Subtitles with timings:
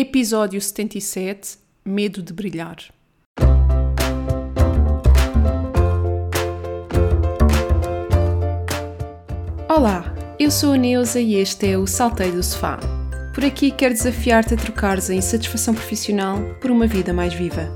[0.00, 2.76] Episódio 77 Medo de Brilhar.
[9.68, 12.78] Olá, eu sou a Neuza e este é o Saltei do Sofá.
[13.34, 17.68] Por aqui quero desafiar-te a trocares a insatisfação profissional por uma vida mais viva.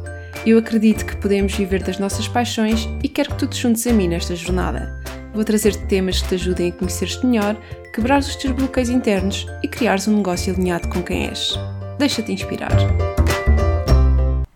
[0.47, 3.93] Eu acredito que podemos viver das nossas paixões e quero que tu te juntes a
[3.93, 4.97] mim nesta jornada.
[5.35, 7.61] Vou trazer-te temas que te ajudem a conhecer-te melhor,
[7.93, 11.59] quebrar os teus bloqueios internos e criares um negócio alinhado com quem és.
[11.99, 12.73] Deixa-te inspirar.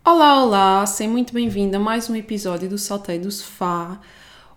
[0.04, 4.00] Olá, olá, seja muito bem-vindo a mais um episódio do Saltei do Sofá.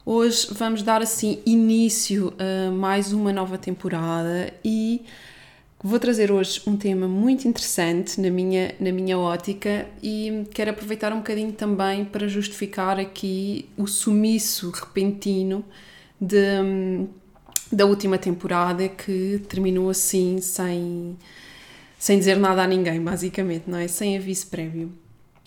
[0.06, 5.06] Hoje vamos dar assim início a mais uma nova temporada e
[5.82, 11.14] Vou trazer hoje um tema muito interessante na minha, na minha ótica e quero aproveitar
[11.14, 15.64] um bocadinho também para justificar aqui o sumiço repentino
[16.20, 17.08] de,
[17.72, 21.18] da última temporada que terminou assim sem,
[21.99, 23.88] sem dizer nada a ninguém, basicamente, não é?
[23.88, 24.91] Sem aviso prévio.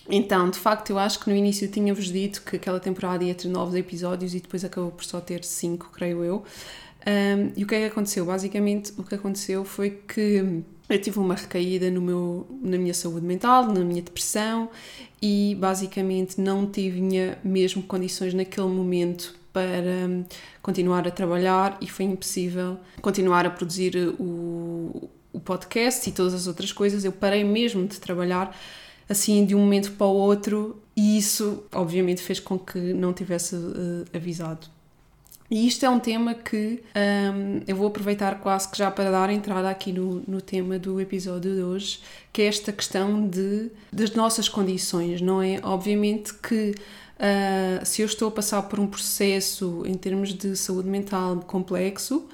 [0.07, 3.47] Então, de facto, eu acho que no início tinha-vos dito que aquela temporada ia ter
[3.47, 6.43] novos episódios e depois acabou por só ter cinco, creio eu.
[7.05, 8.25] Um, e o que é que aconteceu?
[8.25, 13.25] Basicamente, o que aconteceu foi que eu tive uma recaída no meu, na minha saúde
[13.25, 14.69] mental, na minha depressão
[15.21, 20.25] e basicamente não tinha mesmo condições naquele momento para
[20.61, 26.47] continuar a trabalhar e foi impossível continuar a produzir o, o podcast e todas as
[26.47, 27.03] outras coisas.
[27.03, 28.55] Eu parei mesmo de trabalhar
[29.09, 33.55] assim de um momento para o outro e isso obviamente fez com que não tivesse
[33.55, 34.67] uh, avisado.
[35.51, 39.29] E isto é um tema que um, eu vou aproveitar quase que já para dar
[39.29, 41.99] entrada aqui no, no tema do episódio de hoje,
[42.31, 45.59] que é esta questão de, das nossas condições, não é?
[45.61, 46.73] Obviamente que
[47.19, 52.27] uh, se eu estou a passar por um processo em termos de saúde mental complexo,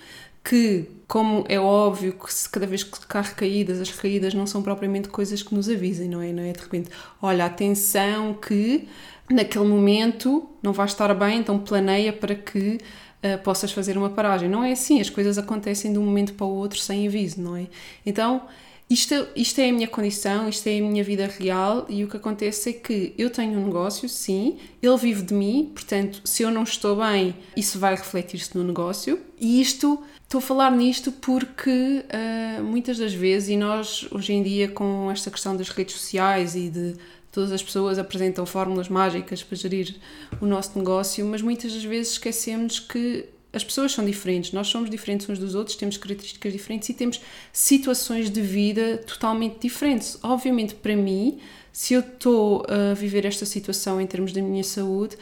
[0.50, 4.64] que, como é óbvio que se cada vez que há recaídas, as recaídas não são
[4.64, 6.34] propriamente coisas que nos avisem, não é?
[6.34, 6.90] Não é de repente,
[7.22, 8.88] olha, atenção que
[9.30, 12.80] naquele momento não vais estar bem, então planeia para que
[13.24, 14.50] uh, possas fazer uma paragem.
[14.50, 17.56] Não é assim, as coisas acontecem de um momento para o outro sem aviso, não
[17.56, 17.68] é?
[18.04, 18.42] Então,
[18.90, 22.18] isto, isto é a minha condição, isto é a minha vida real e o que
[22.18, 26.50] acontece é que eu tenho um negócio, sim, ele vive de mim, portanto, se eu
[26.50, 29.20] não estou bem, isso vai refletir-se no negócio.
[29.40, 34.42] E isto, estou a falar nisto porque uh, muitas das vezes, e nós hoje em
[34.42, 36.96] dia com esta questão das redes sociais e de
[37.32, 39.98] todas as pessoas apresentam fórmulas mágicas para gerir
[40.42, 44.90] o nosso negócio, mas muitas das vezes esquecemos que as pessoas são diferentes, nós somos
[44.90, 47.20] diferentes uns dos outros, temos características diferentes e temos
[47.52, 50.20] situações de vida totalmente diferentes.
[50.22, 51.40] Obviamente, para mim,
[51.72, 55.18] se eu estou a viver esta situação em termos da minha saúde,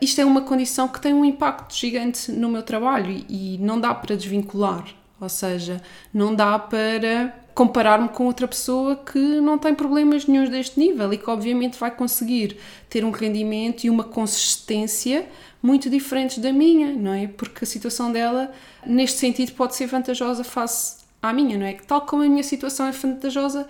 [0.00, 3.94] isto é uma condição que tem um impacto gigante no meu trabalho e não dá
[3.94, 4.86] para desvincular.
[5.20, 5.80] Ou seja,
[6.12, 11.18] não dá para comparar-me com outra pessoa que não tem problemas nenhums deste nível e
[11.18, 12.56] que obviamente vai conseguir
[12.90, 15.26] ter um rendimento e uma consistência
[15.62, 17.28] muito diferentes da minha, não é?
[17.28, 18.52] Porque a situação dela,
[18.84, 21.74] neste sentido, pode ser vantajosa face à minha, não é?
[21.74, 23.66] Tal como a minha situação é vantajosa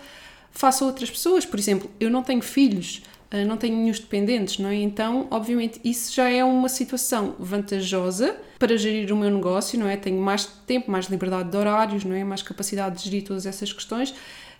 [0.51, 1.45] face a outras pessoas.
[1.45, 3.03] Por exemplo, eu não tenho filhos,
[3.43, 4.75] não tenho nenhum dependentes, não é?
[4.75, 9.97] Então, obviamente, isso já é uma situação vantajosa para gerir o meu negócio, não é?
[9.97, 12.23] Tenho mais tempo, mais liberdade de horários, não é?
[12.23, 14.13] Mais capacidade de gerir todas essas questões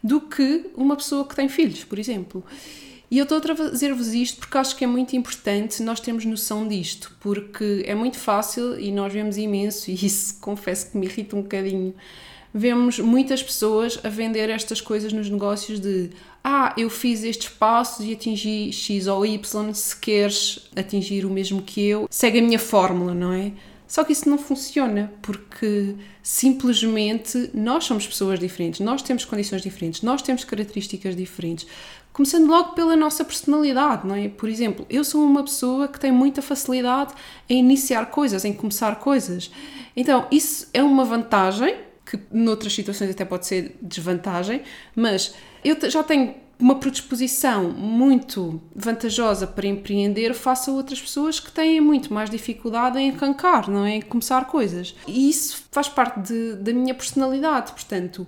[0.04, 2.44] do que uma pessoa que tem filhos, por exemplo.
[3.10, 6.68] E eu estou a trazer-vos isto porque acho que é muito importante nós termos noção
[6.68, 11.36] disto, porque é muito fácil e nós vemos imenso, e isso confesso que me irrita
[11.36, 11.94] um bocadinho.
[12.58, 16.12] Vemos muitas pessoas a vender estas coisas nos negócios de
[16.42, 21.62] ah, eu fiz estes passos e atingi X ou Y, se queres atingir o mesmo
[21.62, 23.52] que eu, segue a minha fórmula, não é?
[23.86, 30.02] Só que isso não funciona porque simplesmente nós somos pessoas diferentes, nós temos condições diferentes,
[30.02, 31.68] nós temos características diferentes.
[32.14, 34.30] Começando logo pela nossa personalidade, não é?
[34.30, 37.14] Por exemplo, eu sou uma pessoa que tem muita facilidade
[37.50, 39.52] em iniciar coisas, em começar coisas.
[39.94, 44.62] Então, isso é uma vantagem, que noutras situações até pode ser desvantagem,
[44.96, 45.34] mas
[45.64, 51.82] eu já tenho uma predisposição muito vantajosa para empreender face a outras pessoas que têm
[51.82, 53.96] muito mais dificuldade em arrancar, não é?
[53.96, 54.96] Em começar coisas.
[55.08, 58.26] E isso faz parte de, da minha personalidade, portanto,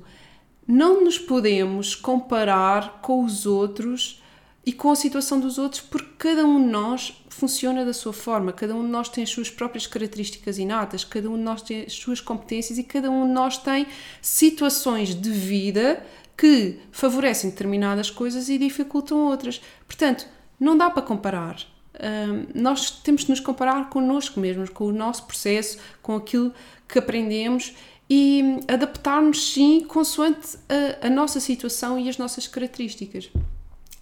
[0.67, 4.21] não nos podemos comparar com os outros
[4.67, 8.51] e com a situação dos outros, porque cada um de nós funciona da sua forma,
[8.51, 11.83] cada um de nós tem as suas próprias características inatas, cada um de nós tem
[11.83, 13.87] as suas competências e cada um de nós tem
[14.21, 16.05] situações de vida
[16.35, 19.61] que favorecem determinadas coisas e dificultam outras.
[19.87, 20.27] Portanto,
[20.59, 21.61] não dá para comparar.
[21.95, 26.53] Um, nós temos de nos comparar connosco mesmos, com o nosso processo, com aquilo
[26.89, 27.73] que aprendemos
[28.09, 33.31] e adaptar-nos sim consoante a, a nossa situação e as nossas características.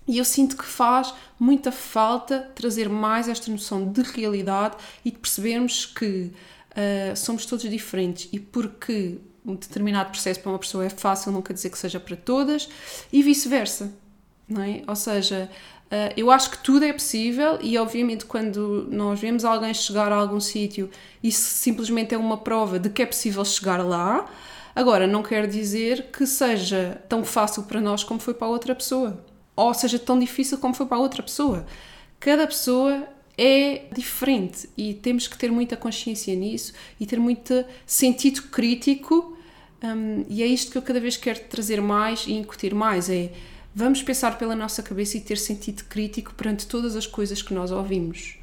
[0.07, 5.17] E eu sinto que faz muita falta trazer mais esta noção de realidade e de
[5.17, 6.31] percebermos que
[6.71, 11.53] uh, somos todos diferentes e porque um determinado processo para uma pessoa é fácil, quer
[11.53, 12.69] dizer que seja para todas
[13.11, 13.93] e vice-versa,
[14.47, 14.83] não é?
[14.87, 15.49] Ou seja,
[15.87, 20.15] uh, eu acho que tudo é possível e obviamente quando nós vemos alguém chegar a
[20.15, 20.87] algum sítio,
[21.23, 24.29] isso simplesmente é uma prova de que é possível chegar lá.
[24.75, 29.17] Agora, não quer dizer que seja tão fácil para nós como foi para outra pessoa
[29.55, 31.65] ou seja tão difícil como foi para a outra pessoa.
[32.19, 33.07] Cada pessoa
[33.37, 39.37] é diferente e temos que ter muita consciência nisso e ter muito sentido crítico.
[39.83, 43.31] Um, e é isto que eu cada vez quero trazer mais e incutir mais: é
[43.73, 47.71] vamos pensar pela nossa cabeça e ter sentido crítico perante todas as coisas que nós
[47.71, 48.37] ouvimos.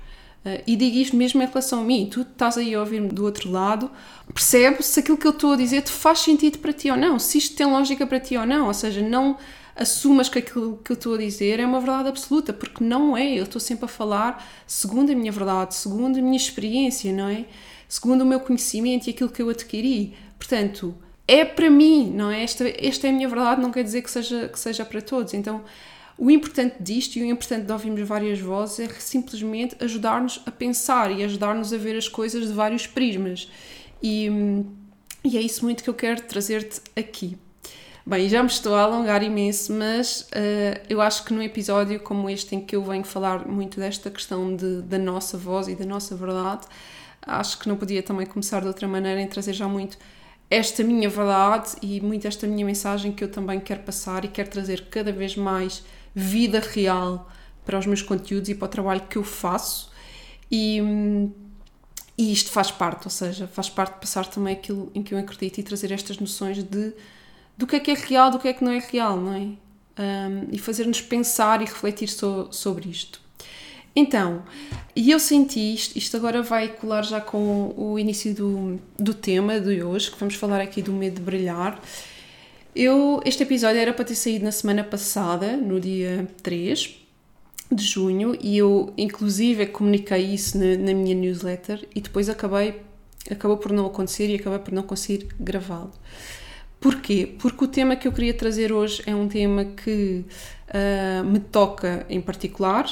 [0.45, 3.25] Uh, e digo isto mesmo em relação a mim, tu estás aí a ouvir-me do
[3.25, 3.91] outro lado,
[4.35, 7.19] percebe se aquilo que eu estou a dizer te faz sentido para ti ou não,
[7.19, 9.39] se isto tem lógica para ti ou não, ou seja, não
[9.75, 13.39] assumas que aquilo que eu estou a dizer é uma verdade absoluta, porque não é.
[13.39, 17.47] Eu estou sempre a falar segundo a minha verdade, segundo a minha experiência, não é?
[17.89, 20.15] Segundo o meu conhecimento e aquilo que eu adquiri.
[20.39, 20.95] Portanto,
[21.27, 22.43] é para mim, não é?
[22.43, 25.35] Esta, esta é a minha verdade, não quer dizer que seja, que seja para todos.
[25.35, 25.63] Então,
[26.19, 31.11] o importante disto e o importante de ouvirmos várias vozes é simplesmente ajudar-nos a pensar
[31.11, 33.49] e ajudar-nos a ver as coisas de vários prismas.
[34.03, 34.29] E,
[35.25, 37.37] e é isso muito que eu quero trazer-te aqui.
[38.05, 42.29] Bem, já me estou a alongar imenso, mas uh, eu acho que num episódio como
[42.29, 45.87] este, em que eu venho falar muito desta questão de, da nossa voz e da
[45.87, 46.67] nossa verdade,
[47.25, 49.97] acho que não podia também começar de outra maneira em trazer já muito
[50.51, 54.51] esta minha verdade e muito esta minha mensagem que eu também quero passar e quero
[54.51, 57.31] trazer cada vez mais vida real
[57.65, 59.93] para os meus conteúdos e para o trabalho que eu faço.
[60.51, 60.81] E,
[62.19, 65.19] e isto faz parte, ou seja, faz parte de passar também aquilo em que eu
[65.19, 66.93] acredito e trazer estas noções de
[67.57, 69.41] do que é que é real, do que é que não é real, não é?
[70.01, 73.21] Um, e fazer-nos pensar e refletir so, sobre isto.
[73.95, 74.43] Então,
[74.97, 79.61] e eu senti isto, isto agora vai colar já com o início do, do tema
[79.61, 81.81] de hoje, que vamos falar aqui do medo de brilhar.
[82.75, 87.03] Eu, este episódio era para ter saído na semana passada, no dia 3
[87.71, 92.81] de junho, e eu inclusive comuniquei isso na, na minha newsletter e depois acabei,
[93.31, 95.93] acabou por não acontecer e acabei por não conseguir gravá-lo.
[96.83, 97.37] Porquê?
[97.39, 100.25] Porque o tema que eu queria trazer hoje é um tema que
[100.69, 102.87] uh, me toca em particular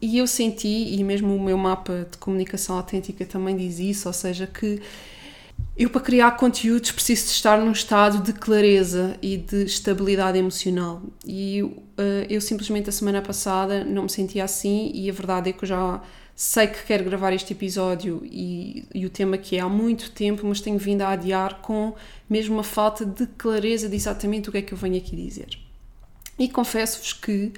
[0.00, 4.12] e eu senti, e mesmo o meu mapa de comunicação autêntica também diz isso, ou
[4.12, 4.80] seja, que
[5.76, 11.02] eu para criar conteúdos preciso de estar num estado de clareza e de estabilidade emocional.
[11.26, 11.82] E uh,
[12.30, 15.68] eu simplesmente a semana passada não me sentia assim e a verdade é que eu
[15.68, 16.00] já
[16.34, 20.46] sei que quero gravar este episódio e, e, o tema que é há muito tempo,
[20.46, 21.94] mas tenho vindo a adiar com
[22.28, 25.58] mesmo uma falta de clareza de exatamente o que é que eu venho aqui dizer.
[26.38, 27.52] E confesso-vos que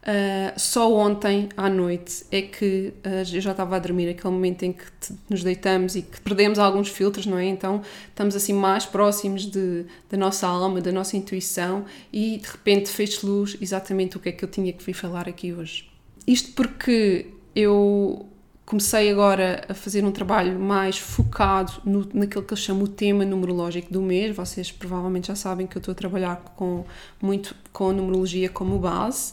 [0.00, 4.62] uh, só ontem à noite é que uh, eu já estava a dormir, aquele momento
[4.62, 7.46] em que te, nos deitamos e que perdemos alguns filtros, não é?
[7.46, 12.88] Então estamos assim mais próximos de, da nossa alma, da nossa intuição e de repente
[12.90, 15.90] fez luz exatamente o que é que eu tinha que vir falar aqui hoje.
[16.26, 18.26] Isto porque eu
[18.70, 23.24] comecei agora a fazer um trabalho mais focado no, naquilo que eu chamo o tema
[23.24, 24.34] numerológico do mês.
[24.36, 26.84] Vocês provavelmente já sabem que eu estou a trabalhar com,
[27.20, 29.32] muito com a numerologia como base.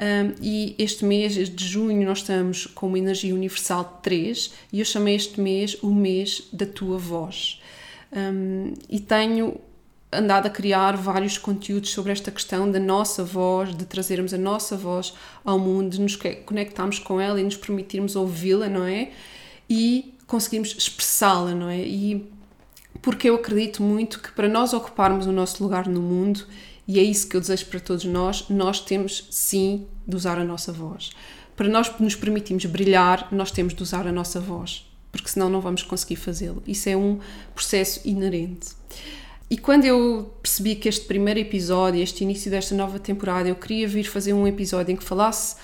[0.00, 4.84] Um, e este mês de junho nós estamos com uma energia universal 3 e eu
[4.86, 7.60] chamei este mês o mês da tua voz.
[8.10, 9.60] Um, e tenho
[10.12, 14.76] andado a criar vários conteúdos sobre esta questão da nossa voz, de trazermos a nossa
[14.76, 15.14] voz
[15.44, 19.10] ao mundo, de nos conectarmos com ela e nos permitirmos ouvi-la, não é?
[19.68, 21.80] E conseguirmos expressá-la, não é?
[21.80, 22.28] E
[23.00, 26.46] porque eu acredito muito que para nós ocuparmos o nosso lugar no mundo,
[26.86, 30.44] e é isso que eu desejo para todos nós, nós temos sim de usar a
[30.44, 31.10] nossa voz.
[31.56, 35.60] Para nós nos permitirmos brilhar, nós temos de usar a nossa voz, porque senão não
[35.60, 36.62] vamos conseguir fazê-lo.
[36.66, 37.20] Isso é um
[37.54, 38.70] processo inerente.
[39.50, 43.88] E quando eu percebi que este primeiro episódio, este início desta nova temporada, eu queria
[43.88, 45.56] vir fazer um episódio em que falasse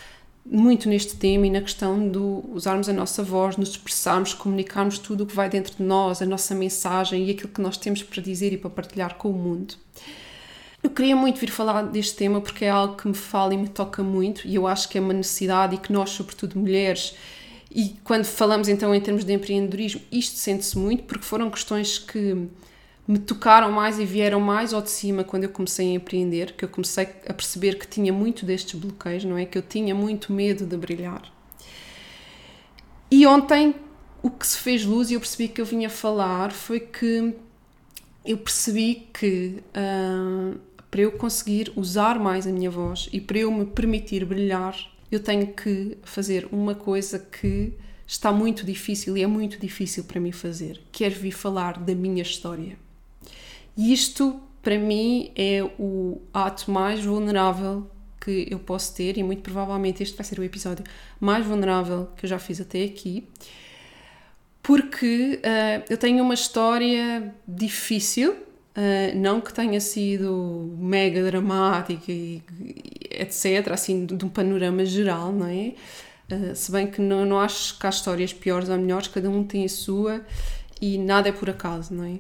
[0.45, 5.23] muito neste tema e na questão de usarmos a nossa voz, nos expressarmos, comunicarmos tudo
[5.23, 8.21] o que vai dentro de nós, a nossa mensagem e aquilo que nós temos para
[8.21, 9.75] dizer e para partilhar com o mundo.
[10.83, 13.69] Eu queria muito vir falar deste tema porque é algo que me fala e me
[13.69, 17.15] toca muito e eu acho que é uma necessidade e que nós, sobretudo mulheres,
[17.71, 22.49] e quando falamos então em termos de empreendedorismo, isto sente-se muito porque foram questões que
[23.07, 26.65] me tocaram mais e vieram mais ao de cima quando eu comecei a empreender, que
[26.65, 29.45] eu comecei a perceber que tinha muito destes bloqueios, não é?
[29.45, 31.23] Que eu tinha muito medo de brilhar.
[33.11, 33.75] E ontem
[34.23, 37.35] o que se fez luz e eu percebi que eu vinha falar foi que
[38.25, 40.59] eu percebi que uh,
[40.91, 44.77] para eu conseguir usar mais a minha voz e para eu me permitir brilhar,
[45.13, 47.73] eu tenho que fazer uma coisa que
[48.05, 51.95] está muito difícil e é muito difícil para mim fazer, que é vir falar da
[51.95, 52.86] minha história.
[53.77, 57.91] E isto, para mim, é o ato mais vulnerável
[58.27, 60.85] que eu posso ter e muito provavelmente este vai ser o episódio
[61.21, 63.29] mais vulnerável que eu já fiz até aqui,
[64.61, 72.43] porque uh, eu tenho uma história difícil, uh, não que tenha sido mega dramática e,
[73.13, 75.75] etc, assim, de um panorama geral, não é?
[76.29, 79.45] Uh, se bem que não, não acho que há histórias piores ou melhores, cada um
[79.45, 80.21] tem a sua
[80.83, 82.19] e nada é por acaso, não é?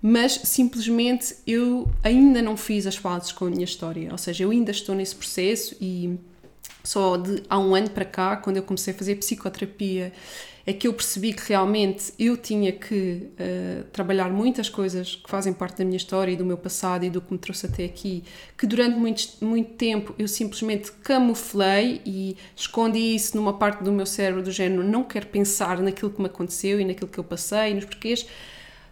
[0.00, 4.50] Mas simplesmente eu ainda não fiz as pazes com a minha história, ou seja, eu
[4.50, 6.18] ainda estou nesse processo e
[6.84, 10.12] só de há um ano para cá, quando eu comecei a fazer psicoterapia
[10.66, 15.52] é que eu percebi que realmente eu tinha que uh, trabalhar muitas coisas que fazem
[15.52, 18.24] parte da minha história e do meu passado e do que me trouxe até aqui,
[18.58, 24.06] que durante muito, muito tempo eu simplesmente camuflei e escondi isso numa parte do meu
[24.06, 27.72] cérebro do género não quero pensar naquilo que me aconteceu e naquilo que eu passei,
[27.72, 28.26] nos porquês.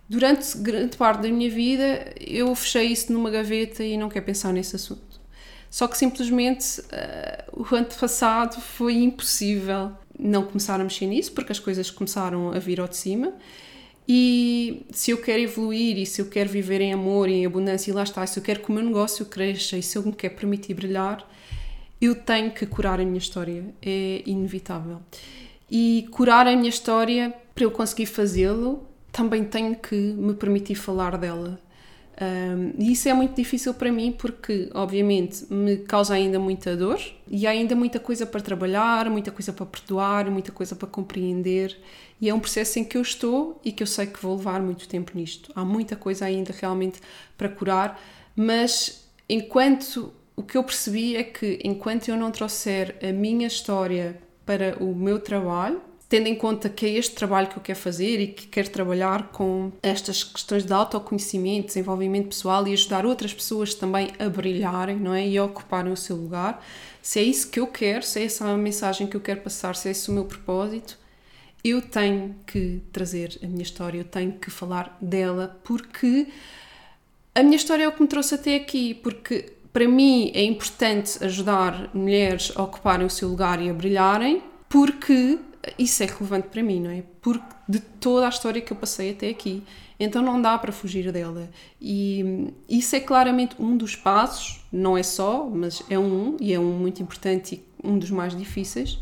[0.08, 4.52] Durante grande parte da minha vida eu fechei isso numa gaveta e não quero pensar
[4.52, 5.20] nesse assunto.
[5.70, 11.50] Só que simplesmente uh, o ano passado foi impossível não começar a mexer nisso, porque
[11.50, 13.32] as coisas começaram a vir ao de cima.
[14.06, 17.90] E se eu quero evoluir e se eu quero viver em amor e em abundância,
[17.90, 20.12] e lá está, se eu quero que o meu negócio cresça e se eu me
[20.12, 21.26] quero permitir brilhar,
[22.00, 25.00] eu tenho que curar a minha história, é inevitável.
[25.70, 31.16] E curar a minha história, para eu conseguir fazê-lo, também tenho que me permitir falar
[31.16, 31.60] dela.
[32.20, 37.00] Um, e isso é muito difícil para mim porque, obviamente, me causa ainda muita dor
[37.28, 41.76] e há ainda muita coisa para trabalhar, muita coisa para perdoar, muita coisa para compreender.
[42.20, 44.60] E é um processo em que eu estou e que eu sei que vou levar
[44.60, 45.52] muito tempo nisto.
[45.54, 47.00] Há muita coisa ainda realmente
[47.38, 48.00] para curar,
[48.34, 54.20] mas enquanto o que eu percebi é que enquanto eu não trouxer a minha história
[54.44, 55.80] para o meu trabalho,
[56.14, 59.32] tendo em conta que é este trabalho que eu quero fazer e que quero trabalhar
[59.32, 65.12] com estas questões de autoconhecimento, desenvolvimento pessoal e ajudar outras pessoas também a brilharem, não
[65.12, 65.26] é?
[65.26, 66.64] E a ocuparem o seu lugar.
[67.02, 69.74] Se é isso que eu quero, se é essa a mensagem que eu quero passar,
[69.74, 70.96] se é esse o meu propósito,
[71.64, 76.28] eu tenho que trazer a minha história, eu tenho que falar dela, porque
[77.34, 81.24] a minha história é o que me trouxe até aqui, porque para mim é importante
[81.24, 85.40] ajudar mulheres a ocuparem o seu lugar e a brilharem, porque
[85.78, 87.02] isso é relevante para mim, não é?
[87.20, 89.62] Porque de toda a história que eu passei até aqui,
[89.98, 91.48] então não dá para fugir dela.
[91.80, 96.58] E isso é claramente um dos passos, não é só, mas é um, e é
[96.58, 98.98] um muito importante e um dos mais difíceis,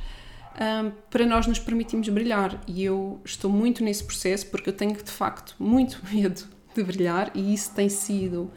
[0.54, 2.60] um, para nós nos permitirmos brilhar.
[2.66, 7.30] E eu estou muito nesse processo porque eu tenho de facto muito medo de brilhar,
[7.34, 8.50] e isso tem sido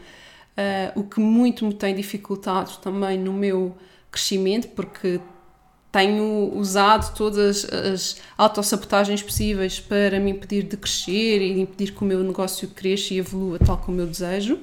[0.55, 3.75] uh, o que muito me tem dificultado também no meu
[4.09, 5.19] crescimento, porque
[5.95, 12.05] tenho usado todas as autossabotagens possíveis para me impedir de crescer e impedir que o
[12.05, 14.59] meu negócio cresça e evolua tal como eu desejo.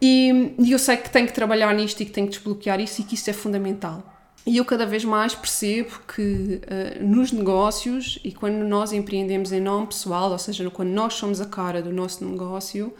[0.00, 3.02] E, e eu sei que tenho que trabalhar nisto e que tenho que desbloquear isso
[3.02, 4.02] e que isso é fundamental.
[4.46, 9.60] E eu cada vez mais percebo que uh, nos negócios e quando nós empreendemos em
[9.60, 12.90] nome pessoal, ou seja, quando nós somos a cara do nosso negócio,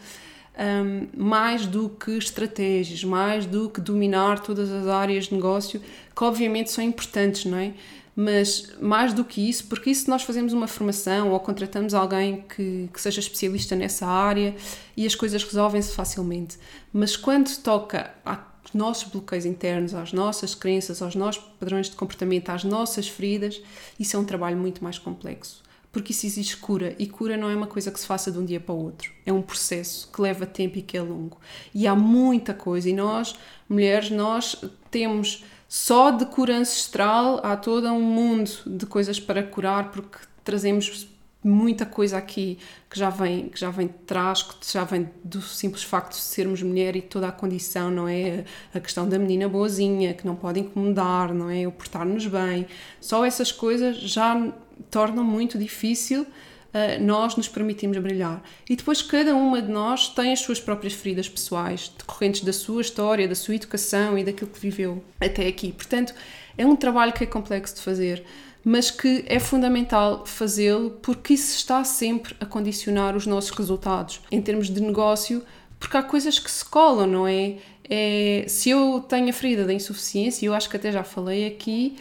[0.57, 5.81] um, mais do que estratégias, mais do que dominar todas as áreas de negócio,
[6.15, 7.73] que obviamente são importantes, não é?
[8.15, 12.89] Mas mais do que isso, porque isso nós fazemos uma formação ou contratamos alguém que,
[12.91, 14.55] que seja especialista nessa área
[14.95, 16.57] e as coisas resolvem-se facilmente.
[16.91, 18.39] Mas quando toca aos
[18.73, 23.61] nossos bloqueios internos, às nossas crenças, aos nossos padrões de comportamento, às nossas feridas,
[23.99, 25.66] isso é um trabalho muito mais complexo
[25.97, 28.45] porque isso exige cura e cura não é uma coisa que se faça de um
[28.45, 31.39] dia para o outro, é um processo que leva tempo e que é longo.
[31.73, 33.33] E há muita coisa, e nós,
[33.67, 39.89] mulheres, nós temos só de cura ancestral, há todo um mundo de coisas para curar,
[39.89, 41.07] porque trazemos
[41.43, 45.41] muita coisa aqui que já vem que já vem de trás, que já vem do
[45.41, 48.45] simples facto de sermos mulher e toda a condição, não é?
[48.71, 51.67] A questão da menina boazinha, que não pode incomodar, não é?
[51.67, 52.67] O portar-nos bem.
[53.01, 54.53] Só essas coisas já
[54.89, 58.41] tornam muito difícil uh, nós nos permitirmos brilhar.
[58.69, 62.81] E depois cada uma de nós tem as suas próprias feridas pessoais, decorrentes da sua
[62.81, 65.71] história, da sua educação e daquilo que viveu até aqui.
[65.71, 66.13] Portanto,
[66.57, 68.23] é um trabalho que é complexo de fazer
[68.69, 74.41] mas que é fundamental fazê-lo porque isso está sempre a condicionar os nossos resultados em
[74.41, 75.41] termos de negócio,
[75.79, 77.55] porque há coisas que se colam, não é?
[77.89, 81.95] é se eu tenho a ferida da insuficiência, eu acho que até já falei aqui,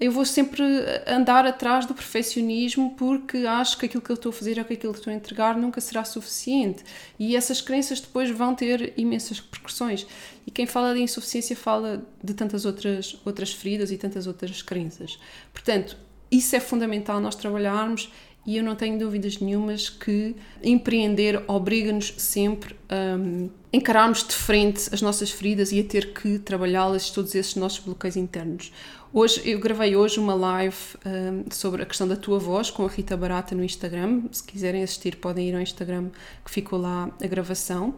[0.00, 0.64] eu vou sempre
[1.06, 4.72] andar atrás do perfeccionismo porque acho que aquilo que eu estou a fazer ou que
[4.72, 6.82] aquilo que estou a entregar nunca será suficiente.
[7.18, 10.06] E essas crenças depois vão ter imensas repercussões.
[10.46, 15.18] E quem fala de insuficiência fala de tantas outras, outras feridas e tantas outras crenças.
[15.52, 15.98] Portanto,
[16.30, 18.10] isso é fundamental nós trabalharmos
[18.46, 24.88] e eu não tenho dúvidas nenhumas que empreender obriga-nos sempre a um, encararmos de frente
[24.92, 28.72] as nossas feridas e a ter que trabalhá-las, todos esses nossos bloqueios internos.
[29.12, 32.88] Hoje, eu gravei hoje uma live um, sobre a questão da tua voz com a
[32.88, 34.22] Rita Barata no Instagram.
[34.30, 36.10] Se quiserem assistir, podem ir ao Instagram
[36.44, 37.96] que ficou lá a gravação.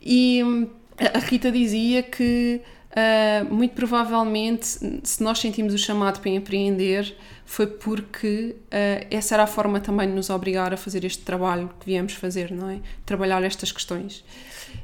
[0.00, 2.60] E um, a Rita dizia que
[2.94, 4.68] Uh, muito provavelmente,
[5.02, 10.06] se nós sentimos o chamado para empreender, foi porque uh, essa era a forma também
[10.06, 12.78] de nos obrigar a fazer este trabalho que viemos fazer, não é?
[13.04, 14.24] Trabalhar estas questões.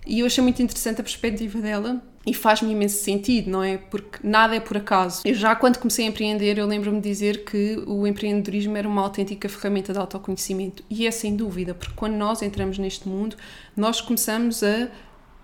[0.06, 3.78] E eu achei muito interessante a perspectiva dela e faz-me imenso sentido, não é?
[3.78, 5.22] Porque nada é por acaso.
[5.24, 9.02] Eu já quando comecei a empreender, eu lembro-me de dizer que o empreendedorismo era uma
[9.02, 10.82] autêntica ferramenta de autoconhecimento.
[10.90, 13.36] E é sem dúvida, porque quando nós entramos neste mundo,
[13.76, 14.88] nós começamos a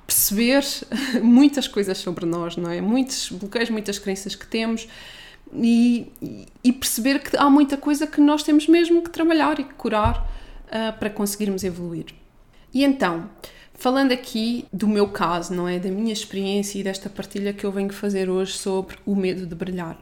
[0.06, 0.64] perceber
[1.22, 2.80] muitas coisas sobre nós, não é?
[2.80, 4.86] Muitos bloqueios, muitas crenças que temos
[5.54, 6.12] e,
[6.62, 10.28] e perceber que há muita coisa que nós temos mesmo que trabalhar e que curar
[10.66, 12.06] uh, para conseguirmos evoluir.
[12.72, 13.30] E então,
[13.76, 15.78] falando aqui do meu caso, não é?
[15.78, 19.54] Da minha experiência e desta partilha que eu venho fazer hoje sobre o medo de
[19.54, 19.98] brilhar.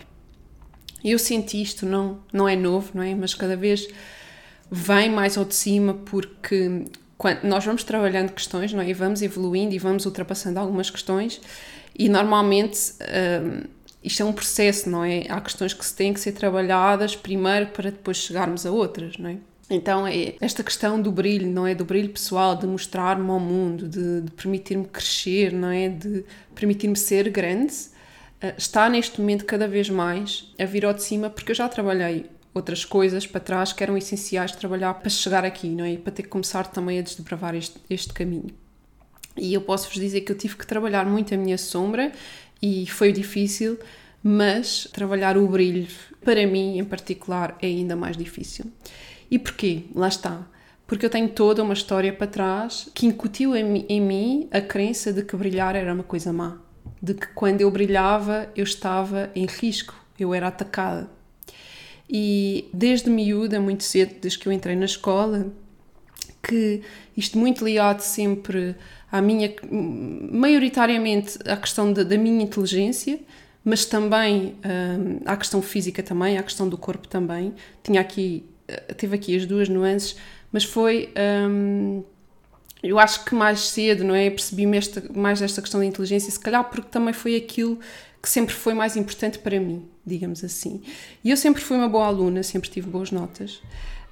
[1.05, 3.15] Eu senti isto, não, não é novo, não é?
[3.15, 3.87] Mas cada vez
[4.71, 6.87] vem mais ao de cima porque
[7.19, 8.89] quando nós vamos trabalhando questões, não é?
[8.89, 11.41] E vamos evoluindo e vamos ultrapassando algumas questões
[11.97, 12.95] e normalmente
[13.43, 13.69] um,
[14.03, 15.25] isto é um processo, não é?
[15.29, 19.31] Há questões que se têm que ser trabalhadas primeiro para depois chegarmos a outras, não
[19.31, 19.37] é?
[19.69, 21.75] Então, é esta questão do brilho, não é?
[21.75, 25.89] Do brilho pessoal, de mostrar-me ao mundo, de, de permitir-me crescer, não é?
[25.89, 31.03] De permitir-me ser grande, uh, está neste momento cada vez mais a vir ao de
[31.03, 35.45] cima, porque eu já trabalhei outras coisas para trás que eram essenciais trabalhar para chegar
[35.45, 35.95] aqui, não é?
[35.95, 38.55] E para ter que começar também a desbravar este, este caminho.
[39.37, 42.13] E eu posso-vos dizer que eu tive que trabalhar muito a minha sombra
[42.63, 43.79] e foi difícil,
[44.23, 45.89] mas trabalhar o brilho,
[46.25, 48.67] para mim em particular, é ainda mais difícil.
[49.35, 49.87] E porquê?
[49.93, 50.47] Lá está.
[50.87, 55.13] Porque eu tenho toda uma história para trás que incutiu em, em mim a crença
[55.13, 56.59] de que brilhar era uma coisa má.
[57.03, 61.11] De que quando eu brilhava eu estava em risco, eu era atacada.
[62.09, 65.49] E desde miúda, muito cedo, desde que eu entrei na escola,
[66.41, 66.83] que
[67.17, 68.77] isto muito ligado sempre
[69.11, 69.53] à minha,
[70.31, 73.19] maioritariamente à questão da, da minha inteligência,
[73.65, 77.53] mas também hum, à questão física também, à questão do corpo também.
[77.83, 78.45] Tinha aqui,
[78.97, 80.17] teve aqui as duas nuances,
[80.53, 81.13] mas foi,
[81.49, 82.03] hum,
[82.83, 84.79] eu acho que mais cedo, não é, percebi-me
[85.15, 87.79] mais desta questão da inteligência, se calhar porque também foi aquilo
[88.23, 90.83] que sempre foi mais importante para mim, digamos assim.
[91.23, 93.61] E eu sempre fui uma boa aluna, sempre tive boas notas.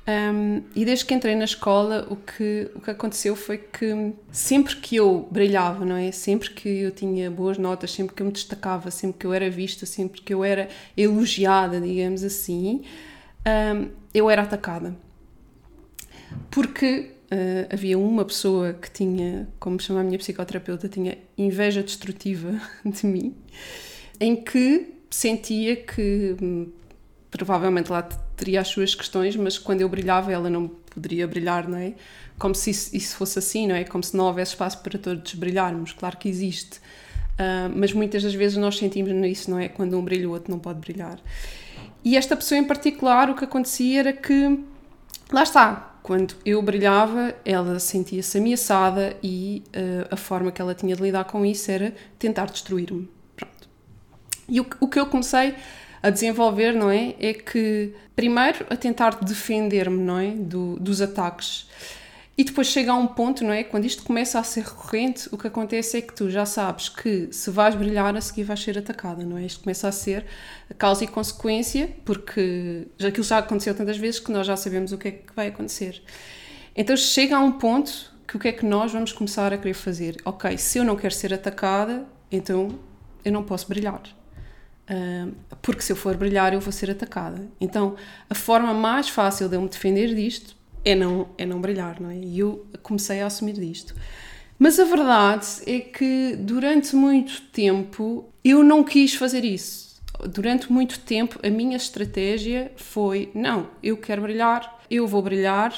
[0.07, 4.77] Um, e desde que entrei na escola, o que, o que aconteceu foi que sempre
[4.77, 6.11] que eu brilhava, não é?
[6.11, 9.49] Sempre que eu tinha boas notas, sempre que eu me destacava, sempre que eu era
[9.49, 12.83] vista, sempre que eu era elogiada, digamos assim,
[13.47, 14.95] um, eu era atacada.
[16.51, 22.61] Porque uh, havia uma pessoa que tinha, como chama a minha psicoterapeuta, tinha inveja destrutiva
[22.85, 23.35] de mim
[24.23, 26.69] em que sentia que hum,
[27.29, 28.03] provavelmente lá
[28.37, 31.95] teria as suas questões, mas quando eu brilhava ela não poderia brilhar, não é?
[32.39, 33.83] Como se isso, isso fosse assim, não é?
[33.83, 35.93] Como se não houvesse espaço para todos brilharmos.
[35.93, 39.69] Claro que existe, uh, mas muitas das vezes nós sentimos isso, não é?
[39.69, 41.19] Quando um brilha, o outro não pode brilhar.
[42.05, 44.59] E esta pessoa em particular, o que acontecia era que,
[45.31, 50.97] lá está, quando eu brilhava, ela sentia-se ameaçada e uh, a forma que ela tinha
[50.97, 53.09] de lidar com isso era tentar destruir-me.
[54.49, 55.55] E o, o que eu comecei
[56.03, 57.15] a desenvolver, não é?
[57.21, 60.31] É que, primeiro, a tentar defender-me, não é?
[60.33, 61.69] Do, dos ataques.
[62.37, 63.63] E depois chega a um ponto, não é?
[63.63, 67.29] Quando isto começa a ser recorrente, o que acontece é que tu já sabes que
[67.31, 69.45] se vais brilhar, a seguir vais ser atacada, não é?
[69.45, 70.25] Isto começa a ser
[70.79, 75.09] causa e consequência, porque aquilo já aconteceu tantas vezes que nós já sabemos o que
[75.09, 76.03] é que vai acontecer.
[76.75, 79.75] Então chega a um ponto que o que é que nós vamos começar a querer
[79.75, 80.17] fazer?
[80.25, 82.79] Ok, se eu não quero ser atacada, então
[83.23, 84.03] eu não posso brilhar
[85.61, 87.47] porque se eu for brilhar eu vou ser atacada.
[87.61, 87.95] Então
[88.29, 92.11] a forma mais fácil de eu me defender disto é não, é não brilhar, não
[92.11, 92.17] é?
[92.17, 93.95] E eu comecei a assumir disto.
[94.59, 100.01] Mas a verdade é que durante muito tempo eu não quis fazer isso.
[100.29, 105.75] Durante muito tempo a minha estratégia foi: não, eu quero brilhar, eu vou brilhar,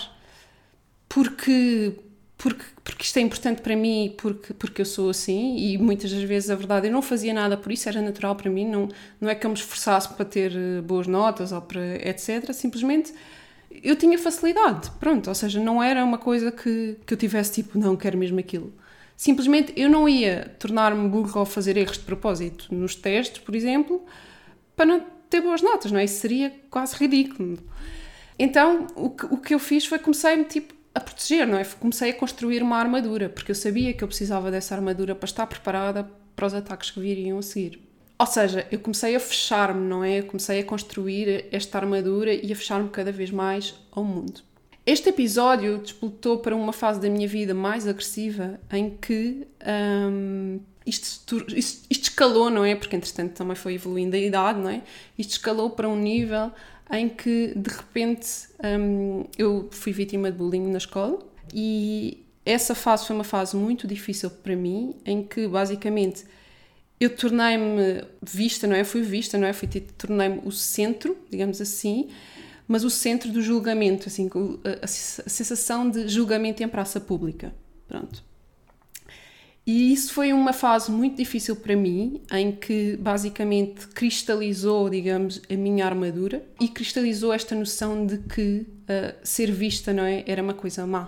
[1.08, 1.94] porque
[2.36, 6.22] porque, porque isto é importante para mim, porque, porque eu sou assim, e muitas das
[6.24, 8.88] vezes a verdade eu não fazia nada por isso, era natural para mim, não,
[9.18, 12.52] não é que eu me esforçasse para ter eh, boas notas ou para etc.
[12.52, 13.14] Simplesmente
[13.84, 17.78] eu tinha facilidade, pronto, ou seja, não era uma coisa que, que eu tivesse tipo,
[17.78, 18.72] não quero mesmo aquilo.
[19.16, 24.04] Simplesmente eu não ia tornar-me burro ou fazer erros de propósito nos testes, por exemplo,
[24.74, 26.04] para não ter boas notas, não é?
[26.04, 27.58] Isso seria quase ridículo.
[28.38, 31.64] Então, o que, o que eu fiz foi comecei-me tipo a proteger, não é?
[31.64, 35.46] Comecei a construir uma armadura, porque eu sabia que eu precisava dessa armadura para estar
[35.46, 37.80] preparada para os ataques que viriam a seguir.
[38.18, 40.20] Ou seja, eu comecei a fechar-me, não é?
[40.20, 44.40] Eu comecei a construir esta armadura e a fechar-me cada vez mais ao mundo.
[44.86, 51.36] Este episódio despoltou para uma fase da minha vida mais agressiva em que hum, isto,
[51.56, 52.74] isto, isto, escalou, não é?
[52.74, 54.82] Porque entretanto também foi evoluindo a idade, não é?
[55.18, 56.52] Isto escalou para um nível
[56.92, 58.28] em que de repente
[58.78, 61.18] hum, eu fui vítima de bullying na escola
[61.52, 66.24] e essa fase foi uma fase muito difícil para mim, em que basicamente
[67.04, 68.84] eu tornei-me vista, não é?
[68.84, 69.52] Fui vista, não é?
[69.52, 72.08] Fui, tornei-me o centro, digamos assim,
[72.66, 74.30] mas o centro do julgamento, assim,
[74.82, 77.54] a, sensação de julgamento em praça pública.
[77.86, 78.24] Pronto.
[79.66, 85.54] E isso foi uma fase muito difícil para mim, em que basicamente cristalizou, digamos, a
[85.54, 90.52] minha armadura e cristalizou esta noção de que uh, ser vista, não é, era uma
[90.52, 91.06] coisa má,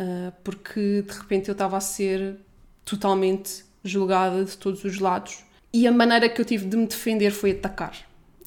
[0.00, 2.38] uh, porque de repente eu estava a ser
[2.82, 7.30] totalmente julgada de todos os lados e a maneira que eu tive de me defender
[7.30, 7.96] foi atacar.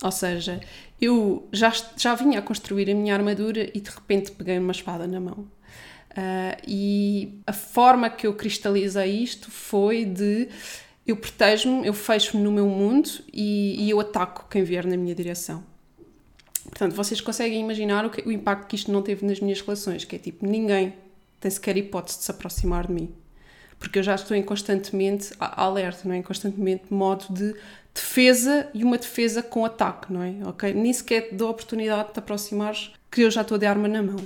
[0.02, 0.60] Ou seja,
[1.00, 5.06] eu já, já vinha a construir a minha armadura e de repente peguei uma espada
[5.06, 5.48] na mão.
[6.12, 10.50] Uh, e a forma que eu cristalizei isto foi de
[11.06, 15.16] eu protejo-me, eu fecho-me no meu mundo e, e, eu ataco quem vier na minha
[15.16, 15.64] direção.
[16.64, 20.04] Portanto, vocês conseguem imaginar o, que, o impacto que isto não teve nas minhas relações,
[20.04, 20.94] que é tipo, ninguém
[21.40, 23.10] tem sequer hipótese de se aproximar de mim.
[23.80, 26.18] Porque eu já estou em constantemente alerta, não é?
[26.18, 27.56] Em constantemente modo de
[27.94, 30.36] defesa e uma defesa com ataque, não é?
[30.46, 30.74] Ok?
[30.74, 33.88] Nem sequer te dou a oportunidade de te aproximares que eu já estou de arma
[33.88, 34.20] na mão.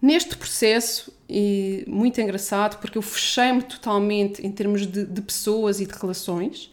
[0.00, 5.86] Neste processo, e muito engraçado, porque eu fechei-me totalmente em termos de, de, pessoas e
[5.86, 6.70] de relações,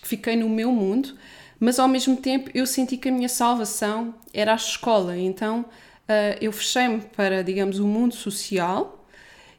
[0.00, 1.14] fiquei no meu mundo,
[1.58, 6.38] mas ao mesmo tempo eu senti que a minha salvação era a escola, então uh,
[6.40, 9.04] eu fechei-me para, digamos, o mundo social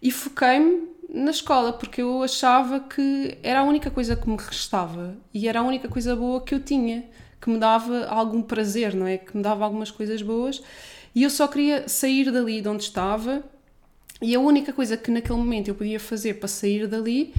[0.01, 5.17] e foquei-me na escola, porque eu achava que era a única coisa que me restava
[5.33, 7.05] e era a única coisa boa que eu tinha,
[7.41, 9.17] que me dava algum prazer, não é?
[9.17, 10.61] Que me dava algumas coisas boas
[11.15, 13.43] e eu só queria sair dali de onde estava,
[14.21, 17.33] e a única coisa que naquele momento eu podia fazer para sair dali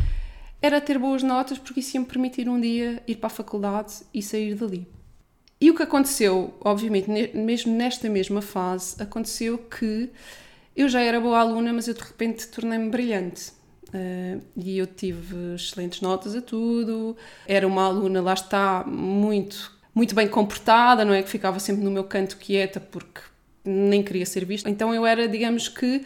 [0.62, 3.94] era ter boas notas, porque isso ia me permitir um dia ir para a faculdade
[4.12, 4.87] e sair dali.
[5.61, 10.11] E o que aconteceu, obviamente, mesmo nesta mesma fase, aconteceu que
[10.74, 13.52] eu já era boa aluna, mas eu de repente tornei-me brilhante.
[13.92, 17.16] Uh, e eu tive excelentes notas a tudo.
[17.46, 21.22] Era uma aluna, lá está, muito, muito bem comportada, não é?
[21.22, 23.20] Que ficava sempre no meu canto quieta, porque
[23.64, 24.70] nem queria ser vista.
[24.70, 26.05] Então eu era, digamos que,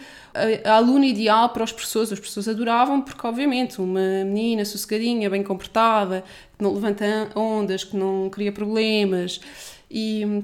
[0.65, 2.13] a, aluna ideal para os professores.
[2.13, 6.25] As pessoas adoravam porque, obviamente, uma menina sossegadinha, bem comportada,
[6.57, 9.41] que não levanta ondas, que não cria problemas
[9.91, 10.43] e,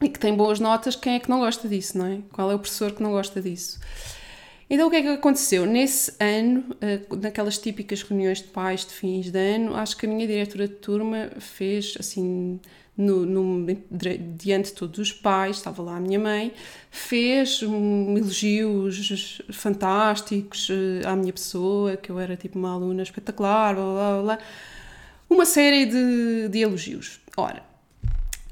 [0.00, 2.18] e que tem boas notas, quem é que não gosta disso, não é?
[2.32, 3.80] Qual é o professor que não gosta disso?
[4.72, 5.66] Então o que é que aconteceu?
[5.66, 10.08] Nesse ano, eh, naquelas típicas reuniões de pais de fins de ano, acho que a
[10.08, 12.58] minha diretora de turma fez assim
[12.96, 16.54] no, no, diante de todos os pais, estava lá a minha mãe,
[16.90, 23.74] fez um, elogios fantásticos uh, à minha pessoa, que eu era tipo uma aluna espetacular,
[23.74, 24.38] blá blá blá,
[25.28, 27.20] uma série de, de elogios.
[27.36, 27.62] Ora,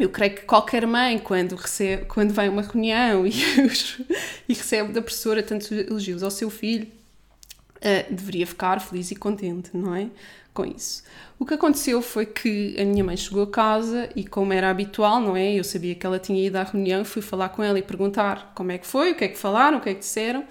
[0.00, 3.32] eu creio que qualquer mãe, quando, recebe, quando vai a uma reunião e,
[4.48, 6.86] e recebe da professora tantos elogios ao seu filho,
[7.76, 10.08] uh, deveria ficar feliz e contente, não é?
[10.54, 11.04] Com isso.
[11.38, 15.20] O que aconteceu foi que a minha mãe chegou a casa e, como era habitual,
[15.20, 15.52] não é?
[15.54, 18.72] Eu sabia que ela tinha ido à reunião, fui falar com ela e perguntar como
[18.72, 20.44] é que foi, o que é que falaram, o que é que disseram.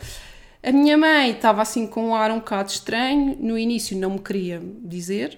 [0.62, 4.20] A minha mãe estava assim com um ar um bocado estranho, no início não me
[4.20, 5.38] queria dizer,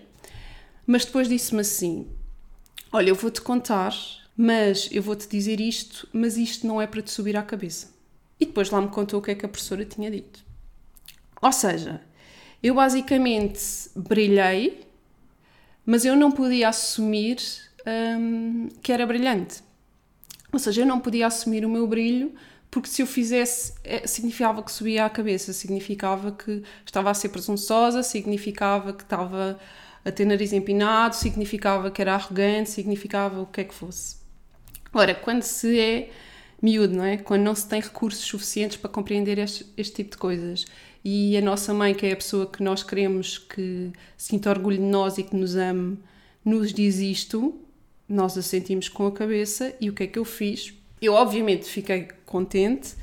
[0.85, 2.07] mas depois disse-me assim:
[2.91, 3.93] Olha, eu vou-te contar,
[4.35, 7.93] mas eu vou-te dizer isto, mas isto não é para te subir à cabeça.
[8.39, 10.43] E depois lá me contou o que é que a professora tinha dito.
[11.41, 12.01] Ou seja,
[12.61, 13.61] eu basicamente
[13.95, 14.91] brilhei
[15.85, 17.39] mas eu não podia assumir
[17.85, 19.63] um, que era brilhante.
[20.51, 22.33] Ou seja, eu não podia assumir o meu brilho
[22.69, 27.29] porque se eu fizesse é, significava que subia à cabeça, significava que estava a ser
[27.29, 29.59] presunçosa, significava que estava
[30.03, 34.17] a ter nariz empinado, significava que era arrogante, significava o que é que fosse.
[34.93, 36.09] Ora, quando se é
[36.61, 37.17] miúdo, não é?
[37.17, 40.65] Quando não se tem recursos suficientes para compreender este, este tipo de coisas
[41.03, 44.83] e a nossa mãe, que é a pessoa que nós queremos que sinta orgulho de
[44.83, 45.97] nós e que nos ame,
[46.45, 47.59] nos diz isto,
[48.07, 50.73] nós a sentimos com a cabeça e o que é que eu fiz?
[51.01, 52.93] Eu, obviamente, fiquei contente,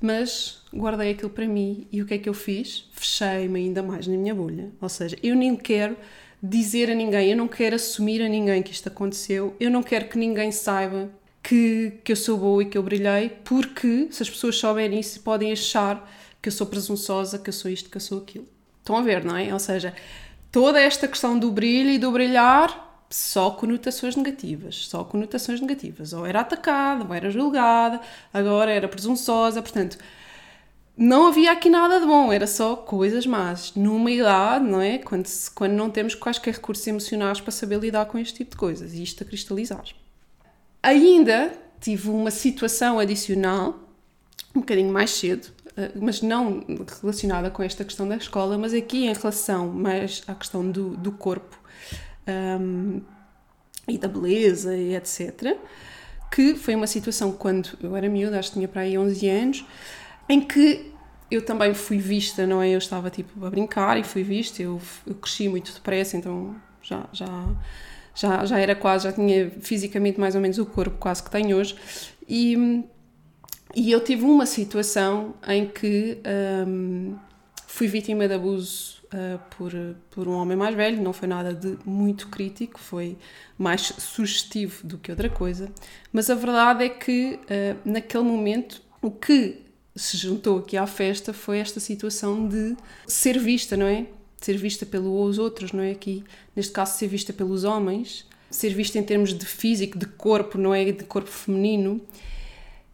[0.00, 2.88] mas guardei aquilo para mim e o que é que eu fiz?
[2.92, 4.70] Fechei-me ainda mais na minha bolha.
[4.80, 5.96] Ou seja, eu nem quero
[6.42, 10.08] dizer a ninguém, eu não quero assumir a ninguém que isto aconteceu, eu não quero
[10.08, 11.10] que ninguém saiba
[11.42, 15.20] que, que eu sou boa e que eu brilhei, porque se as pessoas souberem isso,
[15.20, 16.08] podem achar
[16.40, 18.46] que eu sou presunçosa, que eu sou isto, que eu sou aquilo.
[18.78, 19.52] Estão a ver, não é?
[19.52, 19.94] Ou seja,
[20.50, 26.12] toda esta questão do brilho e do brilhar só conotações negativas, só conotações negativas.
[26.12, 28.00] Ou era atacada, ou era julgada,
[28.32, 29.98] agora era presunçosa, portanto,
[31.00, 33.72] não havia aqui nada de bom, era só coisas más.
[33.74, 34.98] Numa idade, não é?
[34.98, 38.92] Quando, quando não temos quaisquer recursos emocionais para saber lidar com este tipo de coisas,
[38.92, 39.82] e isto a cristalizar.
[40.82, 43.80] Ainda tive uma situação adicional,
[44.54, 46.62] um bocadinho mais cedo, eh, mas não
[47.00, 51.12] relacionada com esta questão da escola, mas aqui em relação mais à questão do, do
[51.12, 51.58] corpo
[52.60, 53.00] um,
[53.88, 55.56] e da beleza e etc.
[56.30, 59.64] Que foi uma situação quando eu era miúda, acho que tinha para aí 11 anos,
[60.28, 60.89] em que
[61.30, 62.70] eu também fui vista, não é?
[62.70, 67.06] Eu estava tipo a brincar e fui vista, eu, eu cresci muito depressa, então já,
[67.12, 67.48] já,
[68.14, 71.56] já, já era quase, já tinha fisicamente mais ou menos o corpo quase que tenho
[71.56, 71.76] hoje.
[72.28, 72.84] E,
[73.74, 76.18] e eu tive uma situação em que
[76.66, 77.16] um,
[77.66, 79.72] fui vítima de abuso uh, por,
[80.10, 83.16] por um homem mais velho, não foi nada de muito crítico, foi
[83.56, 85.70] mais sugestivo do que outra coisa,
[86.12, 91.32] mas a verdade é que uh, naquele momento o que se juntou aqui à festa
[91.32, 92.76] foi esta situação de
[93.06, 94.06] ser vista, não é?
[94.40, 95.90] Ser vista pelos outros, não é?
[95.90, 96.24] Aqui,
[96.54, 100.74] neste caso, ser vista pelos homens, ser vista em termos de físico, de corpo, não
[100.74, 100.90] é?
[100.92, 102.00] De corpo feminino,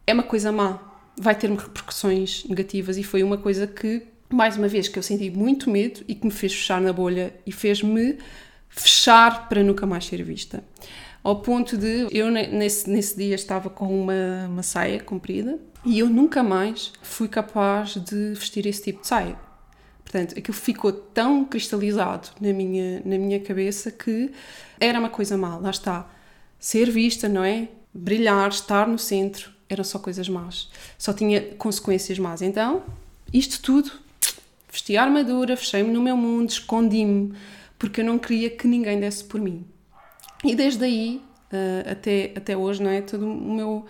[0.05, 0.79] é uma coisa má.
[1.19, 5.29] Vai ter repercussões negativas e foi uma coisa que mais uma vez, que eu senti
[5.29, 8.17] muito medo e que me fez fechar na bolha e fez-me
[8.67, 10.63] fechar para nunca mais ser vista.
[11.23, 16.09] Ao ponto de eu, nesse, nesse dia, estava com uma, uma saia comprida e eu
[16.09, 19.39] nunca mais fui capaz de vestir esse tipo de saia.
[20.03, 24.31] Portanto, aquilo ficou tão cristalizado na minha, na minha cabeça que
[24.79, 25.57] era uma coisa má.
[25.57, 26.09] Lá está.
[26.59, 27.69] Ser vista, não é?
[27.93, 30.69] Brilhar, estar no centro, eram só coisas más.
[30.97, 32.41] Só tinha consequências más.
[32.41, 32.83] Então,
[33.33, 33.91] isto tudo
[34.77, 37.33] Vesti a armadura, fechei-me no meu mundo, escondi-me,
[37.79, 39.65] porque eu não queria que ninguém desse por mim.
[40.43, 41.21] E desde aí
[41.51, 43.01] uh, até, até hoje, não é?
[43.01, 43.85] Todo o meu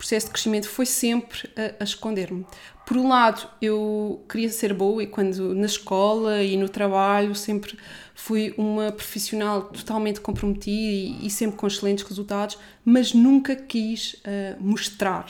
[0.00, 2.46] processo de crescimento foi sempre a, a esconder-me.
[2.86, 7.78] Por um lado, eu queria ser boa e quando na escola e no trabalho sempre
[8.14, 14.56] fui uma profissional totalmente comprometida e, e sempre com excelentes resultados, mas nunca quis uh,
[14.58, 15.26] mostrar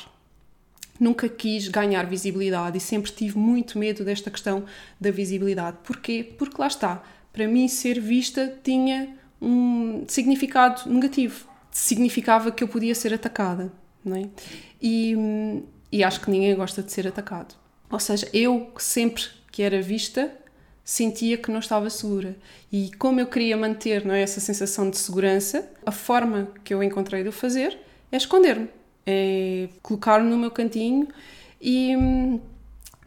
[0.99, 4.67] nunca quis ganhar visibilidade e sempre tive muito medo desta questão
[5.01, 5.79] da visibilidade.
[5.83, 6.35] Porquê?
[6.37, 7.03] Porque lá está,
[7.33, 11.49] para mim ser vista tinha um significado negativo.
[11.71, 13.73] Significava que eu podia ser atacada,
[14.05, 14.29] não é?
[14.81, 15.15] E,
[15.91, 17.55] e acho que ninguém gosta de ser atacado.
[17.91, 20.33] Ou seja, eu sempre que era vista
[20.85, 22.37] sentia que não estava segura.
[22.73, 26.83] E como eu queria manter não é, essa sensação de segurança, a forma que eu
[26.83, 27.79] encontrei de o fazer
[28.11, 28.69] é esconder-me
[29.07, 31.09] é colocar-me no meu cantinho
[31.61, 31.93] e,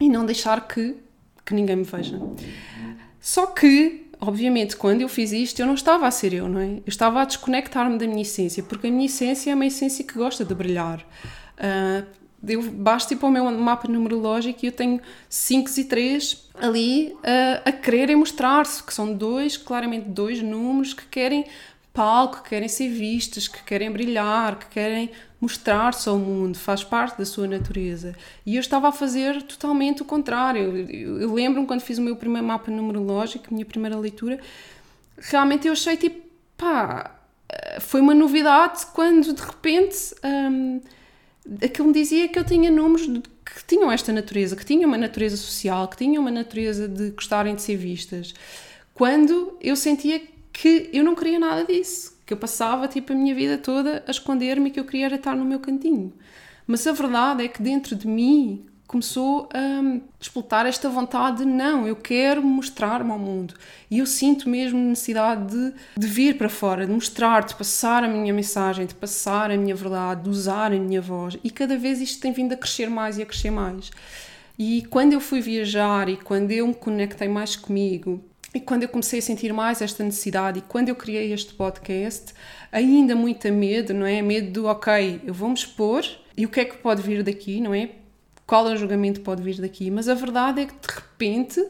[0.00, 0.96] e não deixar que,
[1.44, 2.20] que ninguém me veja.
[3.20, 6.66] Só que, obviamente, quando eu fiz isto, eu não estava a ser eu, não é?
[6.76, 10.14] Eu estava a desconectar-me da minha essência, porque a minha essência é uma essência que
[10.14, 11.00] gosta de brilhar.
[11.58, 12.06] Uh,
[12.46, 17.12] eu basta ir para o meu mapa numerológico e eu tenho 5 e 3 ali
[17.12, 21.46] uh, a quererem mostrar-se, que são dois, claramente dois números que querem
[21.92, 25.10] palco, que querem ser vistas, que querem brilhar, que querem
[25.44, 28.14] mostrar-se ao mundo, faz parte da sua natureza.
[28.44, 30.76] E eu estava a fazer totalmente o contrário.
[30.88, 34.40] Eu, eu lembro-me quando fiz o meu primeiro mapa numerológico, minha primeira leitura,
[35.18, 36.26] realmente eu achei tipo,
[36.56, 37.14] pá,
[37.80, 40.80] foi uma novidade quando de repente hum,
[41.62, 43.06] aquilo me dizia que eu tinha números
[43.44, 47.54] que tinham esta natureza, que tinham uma natureza social, que tinham uma natureza de gostarem
[47.54, 48.34] de ser vistas.
[48.94, 53.34] Quando eu sentia que eu não queria nada disso, que eu passava tipo a minha
[53.34, 56.12] vida toda a esconder-me que eu queria estar no meu cantinho.
[56.66, 61.86] Mas a verdade é que dentro de mim começou a explotar esta vontade de não,
[61.86, 63.54] eu quero mostrar-me ao mundo.
[63.90, 68.08] E eu sinto mesmo necessidade de, de vir para fora, de mostrar, de passar a
[68.08, 71.36] minha mensagem, de passar a minha verdade, de usar a minha voz.
[71.42, 73.90] E cada vez isto tem vindo a crescer mais e a crescer mais.
[74.58, 78.22] E quando eu fui viajar e quando eu me conectei mais comigo
[78.54, 82.32] e quando eu comecei a sentir mais esta necessidade e quando eu criei este podcast,
[82.70, 84.22] ainda muito medo, não é?
[84.22, 86.04] Medo do, ok, eu vou me expor
[86.36, 87.90] e o que é que pode vir daqui, não é?
[88.46, 91.64] qual é o julgamento pode vir daqui, mas a verdade é que de repente,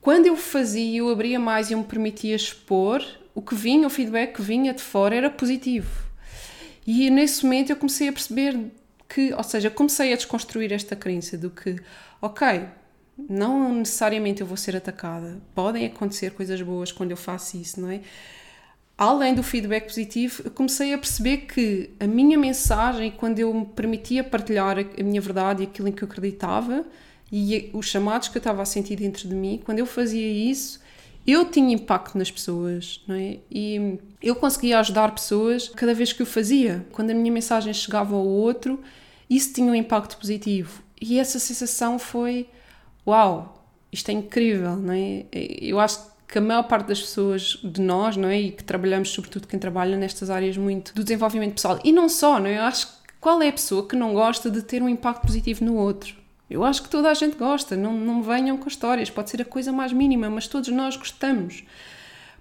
[0.00, 3.90] quando eu fazia, eu abria mais e eu me permitia expor, o que vinha, o
[3.90, 6.06] feedback que vinha de fora era positivo.
[6.86, 8.58] E nesse momento eu comecei a perceber
[9.08, 11.76] que, ou seja, comecei a desconstruir esta crença do que,
[12.20, 12.66] ok,
[13.28, 17.90] não necessariamente eu vou ser atacada, podem acontecer coisas boas quando eu faço isso, não
[17.90, 18.00] é?
[18.96, 23.66] Além do feedback positivo, eu comecei a perceber que a minha mensagem, quando eu me
[23.66, 26.84] permitia partilhar a minha verdade e aquilo em que eu acreditava,
[27.32, 30.80] e os chamados que eu estava a sentir dentro de mim, quando eu fazia isso,
[31.26, 33.38] eu tinha impacto nas pessoas, não é?
[33.50, 36.84] E eu conseguia ajudar pessoas cada vez que o fazia.
[36.92, 38.80] Quando a minha mensagem chegava ao outro,
[39.30, 40.82] isso tinha um impacto positivo.
[41.00, 42.48] E essa sensação foi:
[43.06, 45.26] uau, isto é incrível, não é?
[45.32, 48.40] Eu acho que a maior parte das pessoas de nós, não é?
[48.40, 52.40] E que trabalhamos, sobretudo quem trabalha nestas áreas muito do desenvolvimento pessoal, e não só,
[52.40, 52.58] não é?
[52.58, 55.64] Eu acho que qual é a pessoa que não gosta de ter um impacto positivo
[55.64, 56.16] no outro?
[56.48, 59.44] Eu acho que toda a gente gosta, não, não venham com histórias, pode ser a
[59.44, 61.64] coisa mais mínima, mas todos nós gostamos.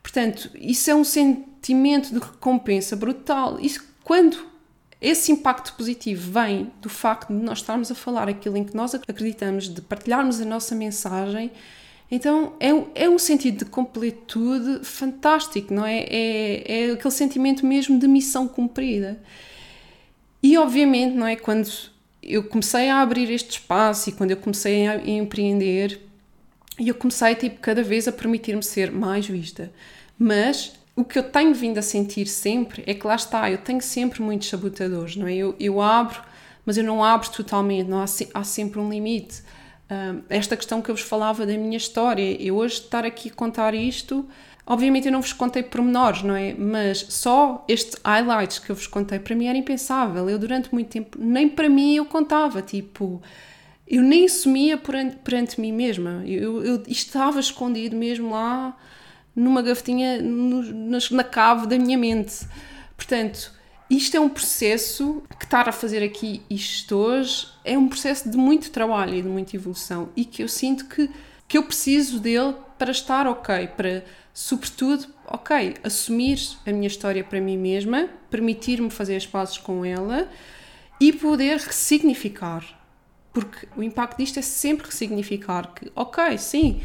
[0.01, 3.59] Portanto, isso é um sentimento de recompensa brutal.
[3.59, 4.50] Isso, quando
[5.01, 8.93] esse impacto positivo vem do facto de nós estarmos a falar aquilo em que nós
[8.93, 11.51] acreditamos, de partilharmos a nossa mensagem,
[12.11, 16.01] então é, é um sentido de completude fantástico, não é?
[16.01, 16.89] é?
[16.89, 19.19] É aquele sentimento mesmo de missão cumprida.
[20.43, 21.35] E obviamente, não é?
[21.35, 21.71] Quando
[22.21, 25.99] eu comecei a abrir este espaço e quando eu comecei a empreender,
[26.77, 29.71] eu comecei tipo cada vez a permitir-me ser mais vista.
[30.19, 33.81] Mas o que eu tenho vindo a sentir sempre é que lá está, eu tenho
[33.81, 35.35] sempre muitos sabotadores, não é?
[35.35, 36.21] Eu, eu abro,
[36.65, 39.41] mas eu não abro totalmente, não há, há sempre um limite.
[40.29, 43.73] Esta questão que eu vos falava da minha história, eu hoje estar aqui a contar
[43.73, 44.25] isto
[44.65, 46.53] Obviamente eu não vos contei pormenores, não é?
[46.53, 50.29] Mas só este highlights que eu vos contei para mim era impensável.
[50.29, 53.21] Eu durante muito tempo, nem para mim eu contava, tipo,
[53.87, 56.23] eu nem assumia perante, perante mim mesma.
[56.25, 58.77] Eu, eu, estava escondido mesmo lá
[59.35, 60.61] numa gavetinha no,
[61.11, 62.45] na, cave da minha mente.
[62.95, 63.51] Portanto,
[63.89, 68.37] isto é um processo que estar a fazer aqui isto hoje é um processo de
[68.37, 71.09] muito trabalho e de muita evolução e que eu sinto que,
[71.47, 77.41] que eu preciso dele para estar ok, para sobretudo, ok, assumir a minha história para
[77.41, 80.29] mim mesma, permitir-me fazer as pazes com ela
[80.99, 82.63] e poder ressignificar.
[83.33, 86.81] Porque o impacto disto é sempre ressignificar que, ok, sim,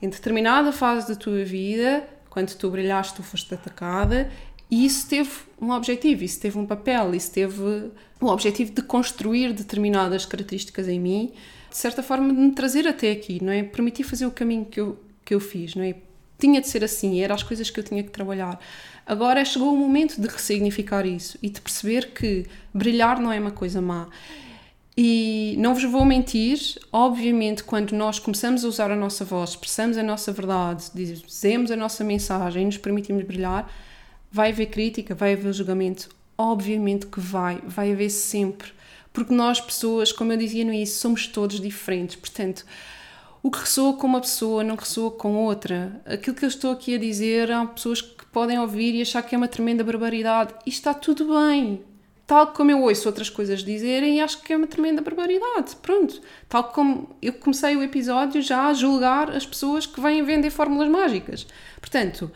[0.00, 4.30] em determinada fase da tua vida, quando tu brilhaste, tu foste atacada,
[4.70, 5.30] e isso teve
[5.60, 11.00] um objetivo, isso teve um papel, isso teve o objetivo de construir determinadas características em
[11.00, 11.32] mim,
[11.70, 13.62] de certa forma de me trazer até aqui, não é?
[13.62, 15.94] Permitir fazer o caminho que eu, que eu fiz, não é?
[16.38, 18.58] tinha de ser assim, eram as coisas que eu tinha que trabalhar.
[19.04, 23.50] Agora chegou o momento de ressignificar isso e de perceber que brilhar não é uma
[23.50, 24.08] coisa má.
[25.00, 26.58] E não vos vou mentir,
[26.92, 31.76] obviamente, quando nós começamos a usar a nossa voz, expressamos a nossa verdade, dizemos a
[31.76, 33.72] nossa mensagem nos permitimos brilhar,
[34.28, 36.08] vai haver crítica, vai haver julgamento.
[36.36, 38.72] Obviamente que vai, vai haver sempre.
[39.12, 42.16] Porque nós, pessoas, como eu dizia no início, somos todos diferentes.
[42.16, 42.66] Portanto,
[43.40, 46.02] o que ressoa com uma pessoa não ressoa com outra.
[46.06, 49.32] Aquilo que eu estou aqui a dizer, há pessoas que podem ouvir e achar que
[49.32, 50.54] é uma tremenda barbaridade.
[50.66, 51.84] E está tudo bem.
[52.28, 55.74] Tal como eu ouço outras coisas dizerem e acho que é uma tremenda barbaridade.
[55.80, 56.20] Pronto.
[56.46, 60.90] Tal como eu comecei o episódio já a julgar as pessoas que vêm vender fórmulas
[60.90, 61.46] mágicas.
[61.80, 62.30] Portanto,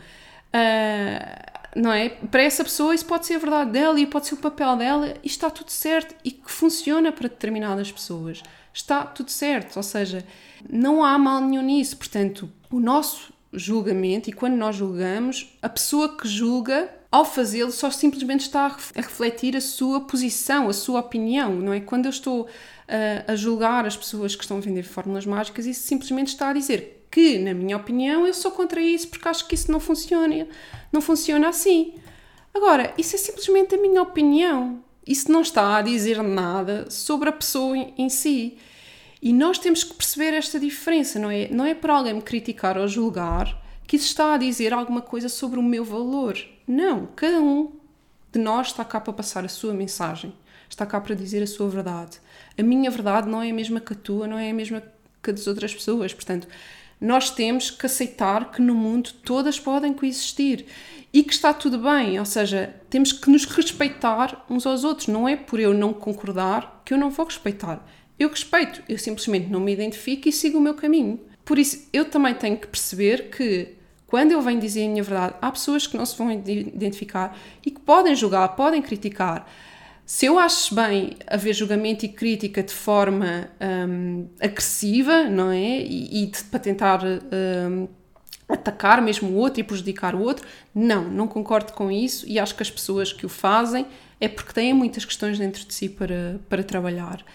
[0.49, 2.09] uh, não é?
[2.09, 5.13] Para essa pessoa isso pode ser a verdade dela e pode ser o papel dela
[5.21, 8.41] e está tudo certo e que funciona para determinadas pessoas
[8.73, 9.77] está tudo certo.
[9.77, 10.25] Ou seja,
[10.67, 11.95] não há mal nenhum nisso.
[11.95, 17.91] Portanto, o nosso julgamento, e quando nós julgamos, a pessoa que julga, ao fazê-lo, só
[17.91, 21.79] simplesmente está a refletir a sua posição, a sua opinião, não é?
[21.79, 22.47] Quando eu estou uh,
[23.27, 27.05] a julgar as pessoas que estão a vender fórmulas mágicas, isso simplesmente está a dizer
[27.11, 30.47] que, na minha opinião, eu sou contra isso porque acho que isso não funciona,
[30.91, 31.93] não funciona assim.
[32.51, 34.83] Agora, isso é simplesmente a minha opinião.
[35.05, 38.57] Isso não está a dizer nada sobre a pessoa em si.
[39.21, 41.47] E nós temos que perceber esta diferença, não é?
[41.49, 45.29] Não é para alguém me criticar ou julgar que isso está a dizer alguma coisa
[45.29, 46.35] sobre o meu valor.
[46.67, 47.71] Não, cada um
[48.31, 50.33] de nós está cá para passar a sua mensagem,
[50.69, 52.19] está cá para dizer a sua verdade.
[52.57, 54.81] A minha verdade não é a mesma que a tua, não é a mesma
[55.21, 56.13] que a das outras pessoas.
[56.13, 56.47] Portanto,
[56.99, 60.65] nós temos que aceitar que no mundo todas podem coexistir
[61.11, 65.07] e que está tudo bem, ou seja, temos que nos respeitar uns aos outros.
[65.07, 67.85] Não é por eu não concordar que eu não vou respeitar.
[68.17, 71.19] Eu respeito, eu simplesmente não me identifico e sigo o meu caminho.
[71.43, 73.75] Por isso, eu também tenho que perceber que
[74.13, 77.35] quando eu venho dizer a minha verdade, há pessoas que não se vão identificar
[77.65, 79.49] e que podem julgar, podem criticar,
[80.05, 85.79] Se eu acho bem haver julgamento e crítica de forma um, agressiva, não é?
[85.79, 87.87] E, e de, para tentar um,
[88.47, 90.45] atacar mesmo o outro e prejudicar o outro,
[90.75, 93.87] não, não concordo com isso e acho que as pessoas que o fazem
[94.21, 97.25] é porque têm muitas questões dentro de si para, para trabalhar.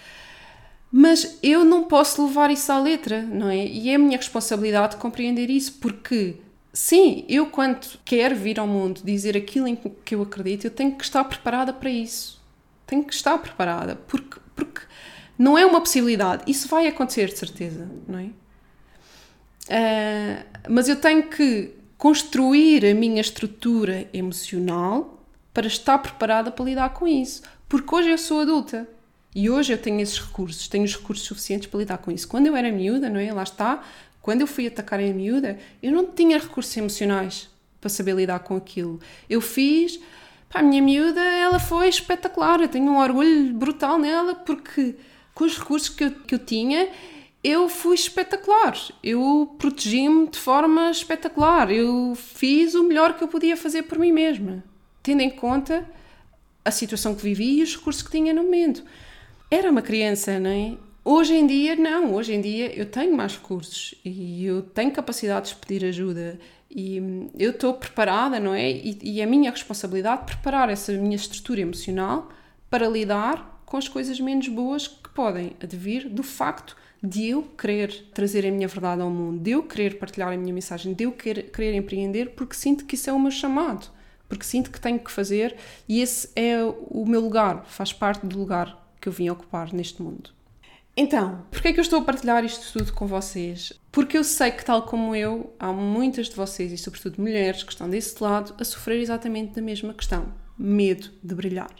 [0.92, 3.66] Mas eu não posso levar isso à letra, não é?
[3.66, 6.36] E é a minha responsabilidade compreender isso, porque
[6.78, 10.94] sim, eu quando quero vir ao mundo dizer aquilo em que eu acredito, eu tenho
[10.94, 12.40] que estar preparada para isso.
[12.86, 14.82] Tenho que estar preparada, porque, porque
[15.36, 16.44] não é uma possibilidade.
[16.46, 18.30] Isso vai acontecer de certeza, não é?
[19.66, 25.20] Uh, mas eu tenho que construir a minha estrutura emocional
[25.52, 27.42] para estar preparada para lidar com isso.
[27.68, 28.88] Porque hoje eu sou adulta
[29.34, 32.28] e hoje eu tenho esses recursos, tenho os recursos suficientes para lidar com isso.
[32.28, 33.32] Quando eu era miúda, não é?
[33.32, 33.82] Lá está,
[34.20, 37.48] quando eu fui atacar a miúda, eu não tinha recursos emocionais
[37.80, 39.00] para saber lidar com aquilo.
[39.28, 39.98] Eu fiz,
[40.48, 44.96] pá, a minha miúda, ela foi espetacular, eu tenho um orgulho brutal nela porque
[45.34, 46.88] com os recursos que eu, que eu tinha,
[47.42, 48.76] eu fui espetacular.
[49.02, 51.70] Eu protegi-me de forma espetacular.
[51.70, 54.64] Eu fiz o melhor que eu podia fazer por mim mesma,
[55.02, 55.88] tendo em conta
[56.64, 58.82] a situação que vivi e os recursos que tinha no momento
[59.50, 60.76] era uma criança, não é?
[61.10, 62.12] Hoje em dia, não.
[62.12, 66.38] Hoje em dia eu tenho mais recursos e eu tenho capacidade de pedir ajuda
[66.70, 68.70] e hum, eu estou preparada, não é?
[68.70, 72.28] E, e é a minha responsabilidade preparar essa minha estrutura emocional
[72.68, 78.10] para lidar com as coisas menos boas que podem advir do facto de eu querer
[78.12, 81.12] trazer a minha verdade ao mundo, de eu querer partilhar a minha mensagem, de eu
[81.12, 83.88] querer, querer empreender, porque sinto que isso é o meu chamado,
[84.28, 85.56] porque sinto que tenho que fazer
[85.88, 90.02] e esse é o meu lugar, faz parte do lugar que eu vim ocupar neste
[90.02, 90.36] mundo.
[91.00, 93.72] Então, porquê é que eu estou a partilhar isto tudo com vocês?
[93.92, 97.70] Porque eu sei que, tal como eu, há muitas de vocês, e sobretudo mulheres, que
[97.70, 101.70] estão desse lado, a sofrer exatamente da mesma questão: medo de brilhar.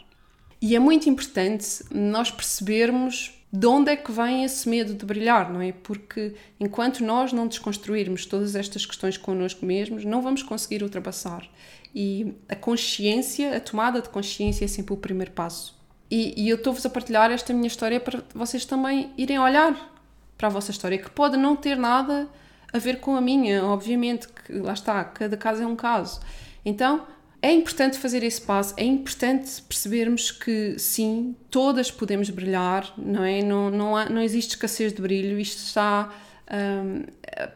[0.61, 5.51] E é muito importante nós percebermos de onde é que vem esse medo de brilhar,
[5.51, 5.73] não é?
[5.73, 11.45] Porque enquanto nós não desconstruirmos todas estas questões connosco mesmos, não vamos conseguir ultrapassar.
[11.93, 15.77] E a consciência, a tomada de consciência é sempre o primeiro passo.
[16.09, 19.93] E, e eu estou-vos a partilhar esta minha história para vocês também irem olhar
[20.37, 22.27] para a vossa história, que pode não ter nada
[22.71, 26.19] a ver com a minha, obviamente, que lá está, cada caso é um caso.
[26.63, 27.05] Então,
[27.41, 33.41] é importante fazer esse passo, é importante percebermos que sim, todas podemos brilhar, não é?
[33.41, 36.13] Não, não, há, não existe escassez de brilho, isto está.
[36.51, 37.03] Um,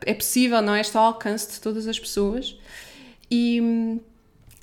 [0.05, 0.81] é possível, não é?
[0.81, 2.57] Está ao alcance de todas as pessoas.
[3.29, 3.99] E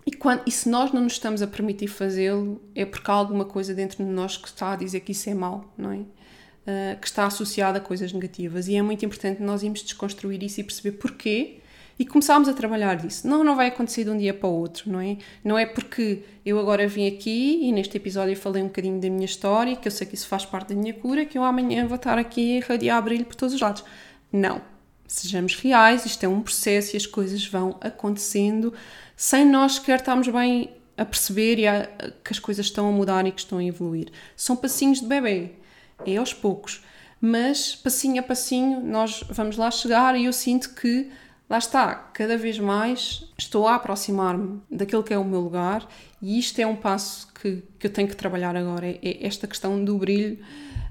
[0.07, 3.45] e, quando, e se nós não nos estamos a permitir fazê-lo, é porque há alguma
[3.45, 5.97] coisa dentro de nós que está a dizer que isso é mau, não é?
[5.97, 8.69] Uh, que está associada a coisas negativas.
[8.69, 11.61] E é muito importante nós irmos desconstruir isso e perceber porquê
[12.01, 13.29] e começarmos a trabalhar disso.
[13.29, 15.19] Não, não vai acontecer de um dia para o outro, não é?
[15.45, 19.27] Não é porque eu agora vim aqui e neste episódio falei um bocadinho da minha
[19.27, 21.97] história, que eu sei que isso faz parte da minha cura, que eu amanhã vou
[21.97, 23.85] estar aqui a irradiar brilho por todos os lados.
[24.33, 24.63] Não.
[25.07, 28.73] Sejamos reais, isto é um processo e as coisas vão acontecendo
[29.21, 31.87] sem nós sequer estarmos bem a perceber e a,
[32.25, 34.09] que as coisas estão a mudar e que estão a evoluir.
[34.35, 35.57] São passinhos de bebê,
[36.07, 36.83] é aos poucos,
[37.21, 41.11] mas passinho a passinho nós vamos lá chegar e eu sinto que
[41.51, 45.87] lá está, cada vez mais estou a aproximar-me daquele que é o meu lugar
[46.23, 49.47] e isto é um passo que, que eu tenho que trabalhar agora, é, é esta
[49.47, 50.43] questão do brilho,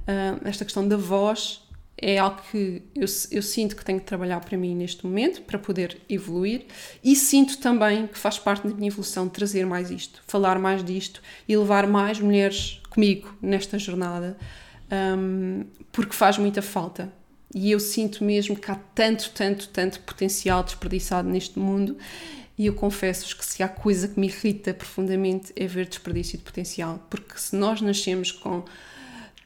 [0.04, 1.68] uh, esta questão da voz
[2.02, 5.60] é algo que eu, eu, sinto que tenho que trabalhar para mim neste momento, para
[5.60, 6.66] poder evoluir,
[7.04, 11.22] e sinto também que faz parte da minha evolução trazer mais isto, falar mais disto
[11.48, 14.38] e levar mais mulheres comigo nesta jornada,
[15.18, 17.12] um, porque faz muita falta.
[17.54, 21.98] E eu sinto mesmo que há tanto, tanto, tanto potencial desperdiçado neste mundo.
[22.56, 26.44] E eu confesso-vos que se há coisa que me irrita profundamente é ver desperdício de
[26.44, 28.66] potencial, porque se nós nascemos com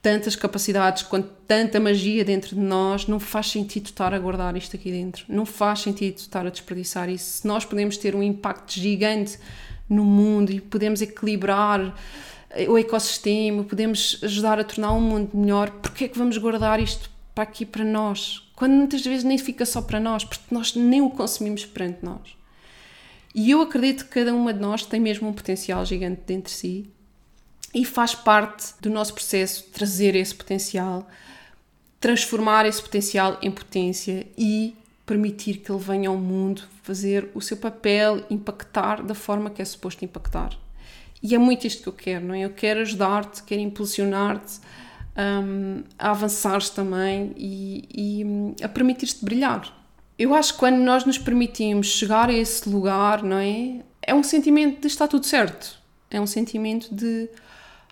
[0.04, 4.76] tantas capacidades, com tanta magia dentro de nós, não faz sentido estar a guardar isto
[4.76, 5.24] aqui dentro.
[5.30, 7.40] Não faz sentido estar a desperdiçar isso.
[7.40, 9.40] Se nós podemos ter um impacto gigante
[9.88, 11.96] no mundo e podemos equilibrar
[12.68, 16.82] o ecossistema, podemos ajudar a tornar o um mundo melhor, porque é que vamos guardar
[16.82, 18.52] isto para aqui para nós?
[18.58, 22.36] Quando muitas vezes nem fica só para nós, porque nós nem o consumimos perante nós.
[23.34, 26.58] E eu acredito que cada uma de nós tem mesmo um potencial gigante dentro de
[26.58, 26.94] si
[27.74, 31.08] e faz parte do nosso processo trazer esse potencial,
[32.00, 37.58] transformar esse potencial em potência e permitir que ele venha ao mundo fazer o seu
[37.58, 40.58] papel, impactar da forma que é suposto impactar.
[41.22, 42.42] E é muito isto que eu quero, não é?
[42.42, 44.60] Eu quero ajudar-te, quero impulsionar-te
[45.18, 49.74] um, a avançares também e, e hum, a permitir-te brilhar.
[50.20, 53.80] Eu acho que quando nós nos permitimos chegar a esse lugar, não é?
[54.02, 55.80] É um sentimento de estar tudo certo.
[56.12, 57.30] É um sentimento de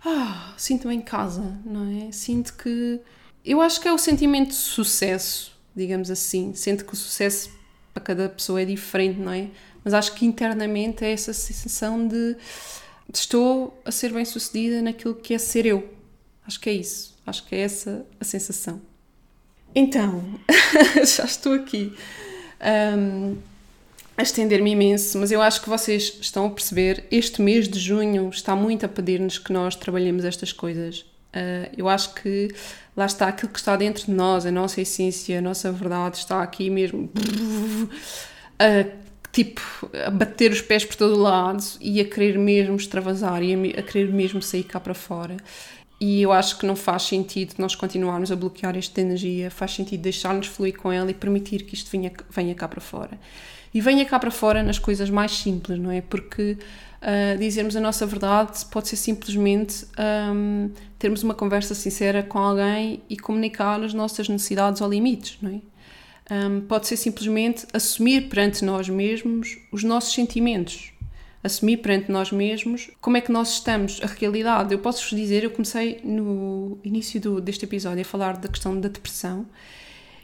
[0.04, 2.12] ah, sinto-me em casa, não é?
[2.12, 3.00] Sinto que.
[3.44, 6.54] Eu acho que é o sentimento de sucesso, digamos assim.
[6.54, 7.52] Sinto que o sucesso
[7.94, 9.50] para cada pessoa é diferente, não é?
[9.84, 12.36] Mas acho que internamente é essa sensação de,
[13.14, 15.92] estou a ser bem sucedida naquilo que é ser eu.
[16.46, 17.16] Acho que é isso.
[17.26, 18.82] Acho que é essa a sensação.
[19.74, 20.24] Então,
[21.06, 21.94] já estou aqui
[22.98, 23.38] um,
[24.18, 27.06] a estender-me imenso, mas eu acho que vocês estão a perceber.
[27.12, 31.06] Este mês de junho está muito a pedir-nos que nós trabalhemos estas coisas.
[31.34, 32.54] Uh, eu acho que
[32.96, 36.44] lá está aquilo que está dentro de nós, a nossa essência, a nossa verdade está
[36.44, 37.10] aqui mesmo.
[38.62, 38.92] Uh,
[39.32, 39.62] tipo,
[40.06, 43.80] a bater os pés por todo o lado e a querer mesmo extravasar e a,
[43.80, 45.38] a querer mesmo sair cá para fora.
[46.02, 50.02] E eu acho que não faz sentido nós continuarmos a bloquear esta energia, faz sentido
[50.02, 53.20] deixar-nos fluir com ela e permitir que isto venha, venha cá para fora.
[53.74, 56.02] E venha cá para fora nas coisas mais simples, não é?
[56.02, 56.58] Porque
[57.02, 59.86] uh, dizermos a nossa verdade pode ser simplesmente
[60.34, 60.70] um,
[61.00, 65.62] termos uma conversa sincera com alguém e comunicar as nossas necessidades ou limites, não é?
[66.34, 70.94] Um, pode ser simplesmente assumir perante nós mesmos os nossos sentimentos,
[71.44, 74.74] assumir perante nós mesmos como é que nós estamos, a realidade.
[74.74, 78.88] Eu posso-vos dizer, eu comecei no início do, deste episódio a falar da questão da
[78.88, 79.46] depressão.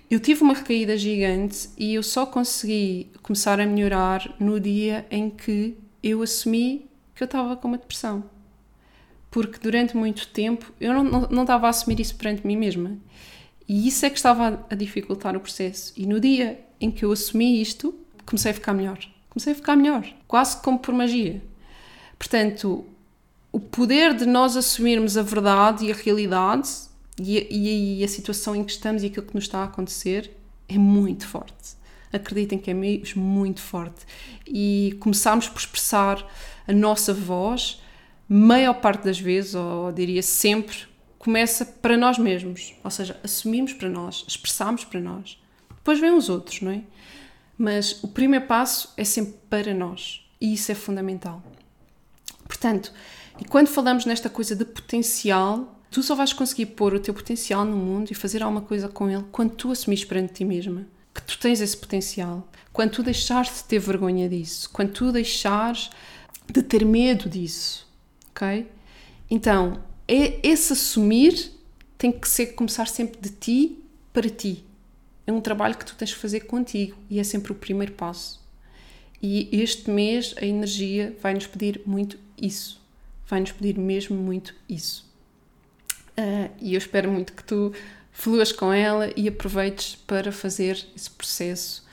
[0.10, 5.30] Eu tive uma recaída gigante e eu só consegui começar a melhorar no dia em
[5.30, 8.24] que eu assumi que eu estava com uma depressão.
[9.30, 12.98] Porque durante muito tempo eu não, não, não estava a assumir isso perante mim mesma.
[13.68, 15.92] E isso é que estava a dificultar o processo.
[15.98, 17.94] E no dia em que eu assumi isto,
[18.26, 19.00] comecei a ficar melhor
[19.38, 21.42] comecei a ficar melhor, quase como por magia.
[22.18, 22.86] Portanto,
[23.52, 26.70] o poder de nós assumirmos a verdade e a realidade
[27.20, 30.32] e a, e a situação em que estamos e aquilo que nos está a acontecer
[30.70, 31.76] é muito forte.
[32.12, 34.06] Acreditem que é mesmo muito forte.
[34.46, 36.26] E começarmos por expressar
[36.68, 37.82] a nossa voz,
[38.28, 40.78] maior parte das vezes, ou diria sempre,
[41.18, 42.76] começa para nós mesmos.
[42.84, 45.42] Ou seja, assumimos para nós, expressamos para nós.
[45.70, 46.84] Depois vêm os outros, não é?
[47.58, 51.42] Mas o primeiro passo é sempre para nós e isso é fundamental.
[52.48, 52.94] Portanto,
[53.40, 57.66] e quando falamos nesta coisa de potencial, tu só vais conseguir pôr o teu potencial
[57.66, 61.22] no mundo e fazer alguma coisa com ele quando tu assumires perante ti mesma que
[61.24, 65.90] tu tens esse potencial, quando tu deixares de ter vergonha disso, quando tu deixares
[66.48, 67.88] de ter medo disso,
[68.30, 68.68] ok?
[69.28, 71.52] Então, é, esse assumir
[71.98, 73.80] tem que ser começar sempre de ti
[74.14, 74.64] para ti
[75.28, 78.42] é um trabalho que tu tens que fazer contigo e é sempre o primeiro passo.
[79.22, 82.82] E este mês a energia vai-nos pedir muito isso.
[83.28, 85.07] Vai-nos pedir mesmo muito isso.
[86.20, 87.72] Uh, e eu espero muito que tu
[88.12, 91.86] fluas com ela e aproveites para fazer esse processo,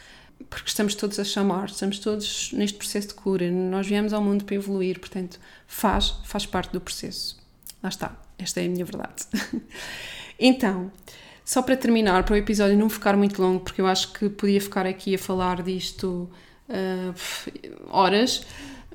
[0.49, 3.51] porque estamos todos a chamar, estamos todos neste processo de cura.
[3.51, 7.37] Nós viemos ao mundo para evoluir, portanto, faz, faz parte do processo.
[7.83, 9.27] Lá está, esta é a minha verdade.
[10.41, 10.91] então,
[11.45, 14.61] só para terminar, para o episódio não ficar muito longo, porque eu acho que podia
[14.61, 16.31] ficar aqui a falar disto
[16.71, 17.15] uh,
[17.91, 18.47] horas,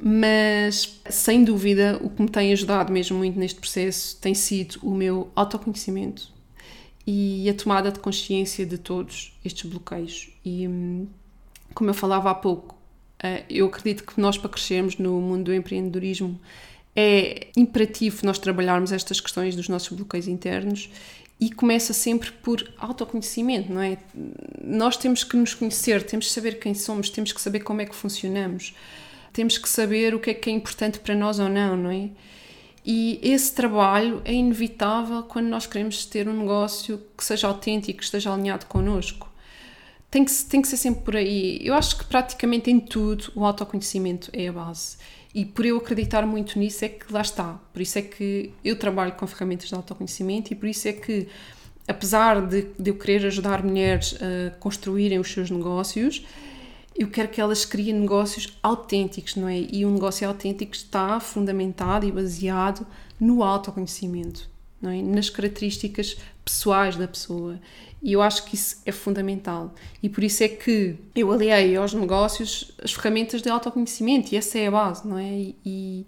[0.02, 4.94] mas sem dúvida o que me tem ajudado mesmo muito neste processo tem sido o
[4.94, 6.32] meu autoconhecimento
[7.06, 10.30] e a tomada de consciência de todos estes bloqueios.
[10.46, 11.08] E hum,
[11.74, 12.76] como eu falava há pouco,
[13.24, 16.40] uh, eu acredito que nós, para crescermos no mundo do empreendedorismo,
[16.96, 20.90] é imperativo nós trabalharmos estas questões dos nossos bloqueios internos
[21.40, 23.98] e começa sempre por autoconhecimento, não é?
[24.62, 27.86] Nós temos que nos conhecer, temos que saber quem somos, temos que saber como é
[27.86, 28.76] que funcionamos,
[29.34, 32.10] temos que saber o que é que é importante para nós ou não, não é?
[32.86, 38.04] E esse trabalho é inevitável quando nós queremos ter um negócio que seja autêntico, que
[38.04, 39.30] esteja alinhado connosco.
[40.10, 41.60] Tem que, tem que ser sempre por aí.
[41.62, 44.98] Eu acho que praticamente em tudo o autoconhecimento é a base.
[45.36, 47.60] E por eu acreditar muito nisso é que lá está.
[47.72, 51.28] Por isso é que eu trabalho com ferramentas de autoconhecimento e por isso é que,
[51.88, 56.26] apesar de, de eu querer ajudar mulheres a construírem os seus negócios,
[56.96, 59.60] eu quero que elas criem negócios autênticos, não é?
[59.72, 62.86] E um negócio autêntico está fundamentado e baseado
[63.20, 64.50] no autoconhecimento,
[64.82, 65.02] não é?
[65.02, 67.60] Nas características pessoais da pessoa.
[68.02, 69.74] E eu acho que isso é fundamental.
[70.02, 74.58] E por isso é que eu aliei aos negócios as ferramentas de autoconhecimento, e essa
[74.58, 75.54] é a base, não é?
[75.66, 76.06] E,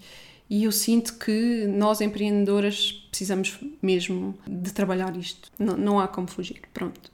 [0.50, 5.50] e eu sinto que nós empreendedoras precisamos mesmo de trabalhar isto.
[5.60, 6.62] Não, não há como fugir.
[6.74, 7.12] Pronto.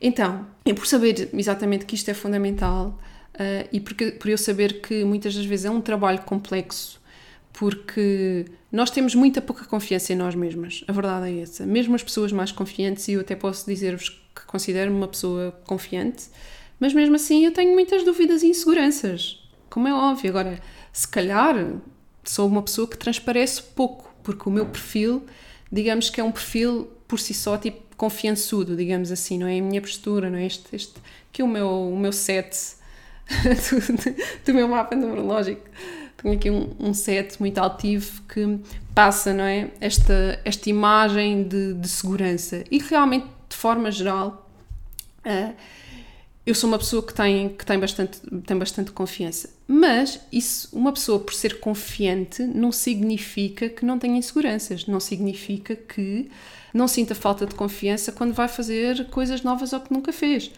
[0.00, 2.98] Então, e por saber exatamente que isto é fundamental
[3.34, 7.00] uh, e porque, por eu saber que muitas das vezes é um trabalho complexo
[7.52, 11.66] porque nós temos muita pouca confiança em nós mesmas, a verdade é essa.
[11.66, 16.26] Mesmo as pessoas mais confiantes, e eu até posso dizer-vos que considero-me uma pessoa confiante,
[16.78, 20.30] mas mesmo assim eu tenho muitas dúvidas e inseguranças, como é óbvio.
[20.30, 20.60] Agora,
[20.92, 21.56] se calhar,
[22.22, 25.24] sou uma pessoa que transparece pouco, porque o meu perfil,
[25.72, 29.58] digamos que é um perfil por si só, tipo, confiançudo, digamos assim, não é?
[29.58, 30.46] A minha postura, não é?
[30.46, 30.94] Este, este
[31.30, 32.56] que é o meu, o meu set
[33.28, 35.62] do, do meu mapa numerológico.
[36.16, 38.58] Tenho aqui um, um set muito altivo que
[38.94, 39.70] passa, não é?
[39.80, 42.64] Esta, esta imagem de, de segurança.
[42.70, 44.48] E realmente, de forma geral,
[45.26, 45.54] uh,
[46.46, 49.50] eu sou uma pessoa que tem, que tem, bastante, tem bastante confiança.
[49.66, 55.76] Mas isso, uma pessoa por ser confiante não significa que não tenha inseguranças, não significa
[55.76, 56.30] que
[56.72, 60.50] não sinta falta de confiança quando vai fazer coisas novas ou que nunca fez.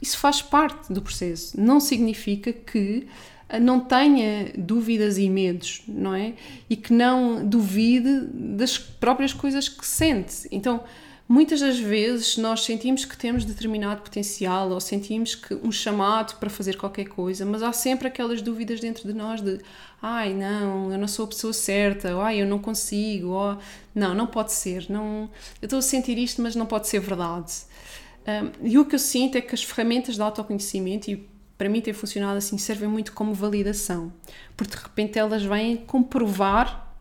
[0.00, 1.58] Isso faz parte do processo.
[1.60, 3.06] Não significa que
[3.48, 6.34] eh, não tenha dúvidas e medos, não é?
[6.68, 10.48] E que não duvide das próprias coisas que sente.
[10.50, 10.82] Então,
[11.32, 16.50] muitas das vezes nós sentimos que temos determinado potencial ou sentimos que um chamado para
[16.50, 19.58] fazer qualquer coisa, mas há sempre aquelas dúvidas dentro de nós de
[20.02, 23.56] ai não, eu não sou a pessoa certa, ou ai eu não consigo, ou
[23.94, 25.30] não, não pode ser, não,
[25.62, 27.50] eu estou a sentir isto, mas não pode ser verdade.
[28.28, 31.26] Um, e o que eu sinto é que as ferramentas de autoconhecimento, e
[31.56, 34.12] para mim tem funcionado assim, servem muito como validação,
[34.54, 36.94] porque de repente elas vêm comprovar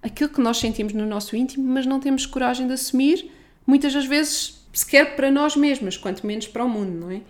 [0.00, 4.06] aquilo que nós sentimos no nosso íntimo, mas não temos coragem de assumir, muitas das
[4.06, 7.20] vezes sequer para nós mesmos, quanto menos para o mundo, não é?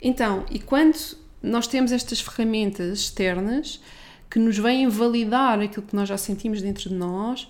[0.00, 0.96] Então, e quando
[1.42, 3.80] nós temos estas ferramentas externas
[4.30, 7.48] que nos vêm validar aquilo que nós já sentimos dentro de nós,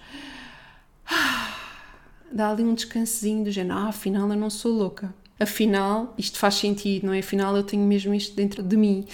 [2.33, 5.15] dá ali um descansinho do género, ah, afinal eu não sou louca.
[5.39, 7.21] Afinal, isto faz sentido, não é?
[7.21, 9.07] Afinal eu tenho mesmo isto dentro de mim.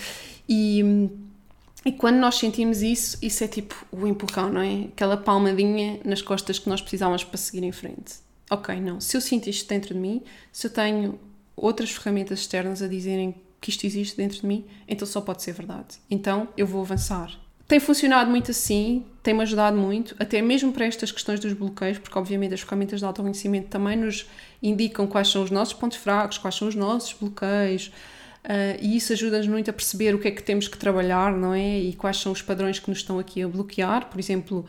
[0.49, 0.83] E,
[1.85, 4.85] e quando nós sentimos isso, isso é tipo o empurrão, não é?
[4.93, 8.26] Aquela palmadinha nas costas que nós precisávamos para seguir em frente.
[8.51, 9.01] Ok, não.
[9.01, 10.23] Se eu sinto isto dentro de mim,
[10.53, 11.19] se eu tenho
[11.57, 15.53] outras ferramentas externas a dizerem que isto existe dentro de mim, então só pode ser
[15.53, 15.97] verdade.
[16.11, 17.39] Então eu vou avançar
[17.69, 22.17] tem funcionado muito assim, tem-me ajudado muito, até mesmo para estas questões dos bloqueios, porque
[22.17, 24.27] obviamente as ferramentas de autoconhecimento também nos
[24.63, 27.89] indicam quais são os nossos pontos fracos, quais são os nossos bloqueios,
[28.45, 31.53] uh, e isso ajuda-nos muito a perceber o que é que temos que trabalhar, não
[31.53, 31.81] é?
[31.81, 34.09] E quais são os padrões que nos estão aqui a bloquear.
[34.09, 34.65] Por exemplo,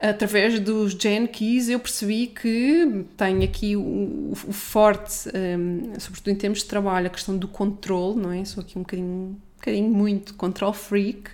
[0.00, 6.36] através dos Gen Keys eu percebi que tenho aqui o, o, forte, um, sobretudo em
[6.36, 8.44] termos de trabalho, a questão do controle, não é?
[8.44, 11.30] Sou aqui um bocadinho, um bocadinho muito control freak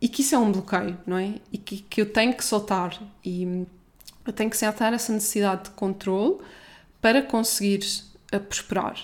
[0.00, 1.34] e que isso é um bloqueio, não é?
[1.52, 3.66] E que, que eu tenho que soltar e
[4.26, 6.38] eu tenho que soltar essa necessidade de controle
[7.00, 7.80] para conseguir
[8.30, 8.96] eh, prosperar.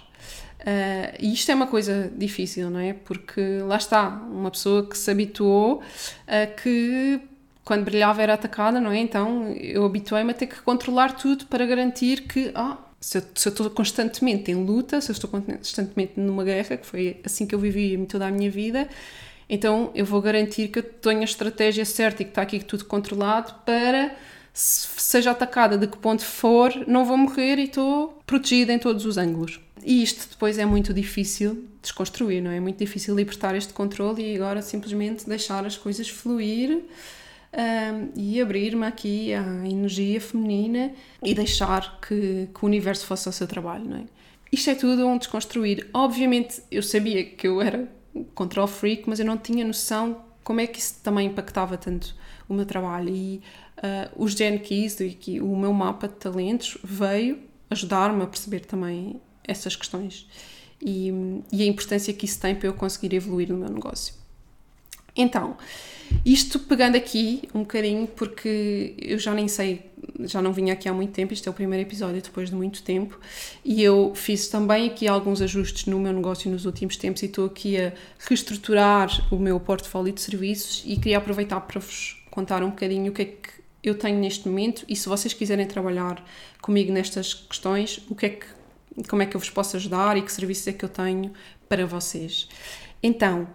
[0.61, 2.93] Uh, e isto é uma coisa difícil, não é?
[2.93, 5.81] Porque lá está, uma pessoa que se habituou
[6.27, 7.21] a que
[7.67, 8.99] quando brilhava era atacada, não é?
[8.99, 13.49] Então eu habituei-me a ter que controlar tudo para garantir que, ah, se eu, se
[13.49, 17.57] eu estou constantemente em luta, se eu estou constantemente numa guerra, que foi assim que
[17.57, 18.89] eu vivi toda a minha vida,
[19.51, 22.85] então eu vou garantir que eu tenho a estratégia certa e que está aqui tudo
[22.85, 24.15] controlado para
[24.55, 29.05] se seja atacada de que ponto for, não vou morrer e estou protegida em todos
[29.05, 29.61] os ângulos.
[29.85, 32.59] E isto depois é muito difícil desconstruir, não é?
[32.59, 36.85] É muito difícil libertar este controle e agora simplesmente deixar as coisas fluir
[37.57, 40.93] um, e abrir-me aqui à energia feminina
[41.23, 44.05] e deixar que, que o universo faça o seu trabalho, não é?
[44.53, 45.89] Isto é tudo um desconstruir.
[45.93, 47.91] Obviamente eu sabia que eu era
[48.35, 52.15] control freak, mas eu não tinha noção como é que isso também impactava tanto
[52.49, 53.15] o meu trabalho.
[53.15, 53.43] E
[53.79, 54.99] uh, os Gen Keys,
[55.41, 57.41] o meu mapa de talentos, veio
[57.71, 60.29] ajudar-me a perceber também essas questões
[60.81, 61.13] e,
[61.53, 64.15] e a importância que isso tem para eu conseguir evoluir no meu negócio.
[65.17, 65.57] Então,
[66.25, 69.91] isto pegando aqui um bocadinho, porque eu já nem sei,
[70.21, 72.83] já não vinha aqui há muito tempo, este é o primeiro episódio depois de muito
[72.83, 73.19] tempo,
[73.65, 77.47] e eu fiz também aqui alguns ajustes no meu negócio nos últimos tempos e estou
[77.47, 82.71] aqui a reestruturar o meu portfólio de serviços e queria aproveitar para vos contar um
[82.71, 86.25] bocadinho o que é que eu tenho neste momento e se vocês quiserem trabalhar
[86.61, 88.47] comigo nestas questões, o que é que,
[89.09, 91.33] como é que eu vos posso ajudar e que serviços é que eu tenho
[91.69, 92.49] para vocês.
[93.03, 93.47] Então,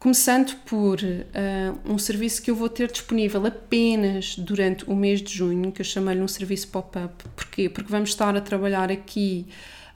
[0.00, 5.30] Começando por uh, um serviço que eu vou ter disponível apenas durante o mês de
[5.30, 7.22] junho, que eu chamei-lhe um serviço pop-up.
[7.36, 7.68] Porquê?
[7.68, 9.46] Porque vamos estar a trabalhar aqui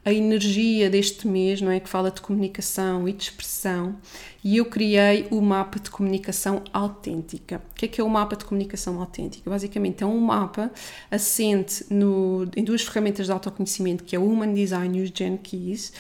[0.05, 1.81] a energia deste mês, não é?
[1.81, 3.97] Que fala de comunicação e de expressão,
[4.43, 7.63] e eu criei o mapa de comunicação autêntica.
[7.71, 9.49] O que é que é o mapa de comunicação autêntica?
[9.49, 10.71] Basicamente é um mapa
[11.11, 15.39] assente no, em duas ferramentas de autoconhecimento, que é o Human Design e os Gen
[15.39, 15.93] Keys.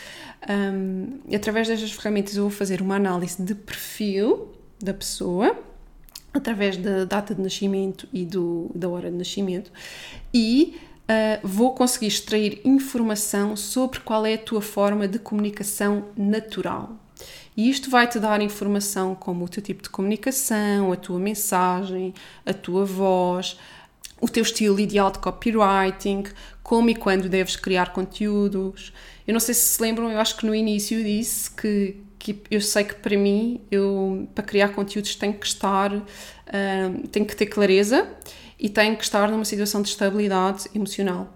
[0.46, 4.48] Um, através destas ferramentas eu vou fazer uma análise de perfil
[4.78, 5.56] da pessoa,
[6.34, 9.72] através da data de nascimento e do, da hora de nascimento,
[10.34, 16.98] e uh, vou conseguir extrair informação sobre qual é a tua forma de comunicação natural.
[17.56, 22.12] E isto vai te dar informação como o teu tipo de comunicação, a tua mensagem,
[22.44, 23.56] a tua voz,
[24.20, 26.24] o teu estilo ideal de copywriting,
[26.62, 28.92] como e quando deves criar conteúdos.
[29.26, 32.60] Eu não sei se se lembram, eu acho que no início disse que, que eu
[32.60, 37.46] sei que para mim, eu para criar conteúdos tenho que estar, uh, tenho que ter
[37.46, 38.08] clareza
[38.58, 41.32] e tenho que estar numa situação de estabilidade emocional.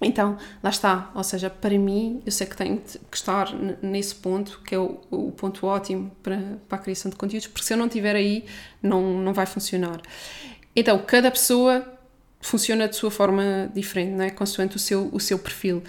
[0.00, 4.60] Então, lá está, ou seja, para mim, eu sei que tenho que estar nesse ponto,
[4.64, 7.76] que é o, o ponto ótimo para, para a criação de conteúdos, porque se eu
[7.76, 8.44] não estiver aí,
[8.82, 10.00] não, não vai funcionar.
[10.76, 11.86] Então, cada pessoa
[12.40, 14.30] funciona de sua forma diferente, não é?
[14.30, 15.82] consoante o seu, o seu perfil.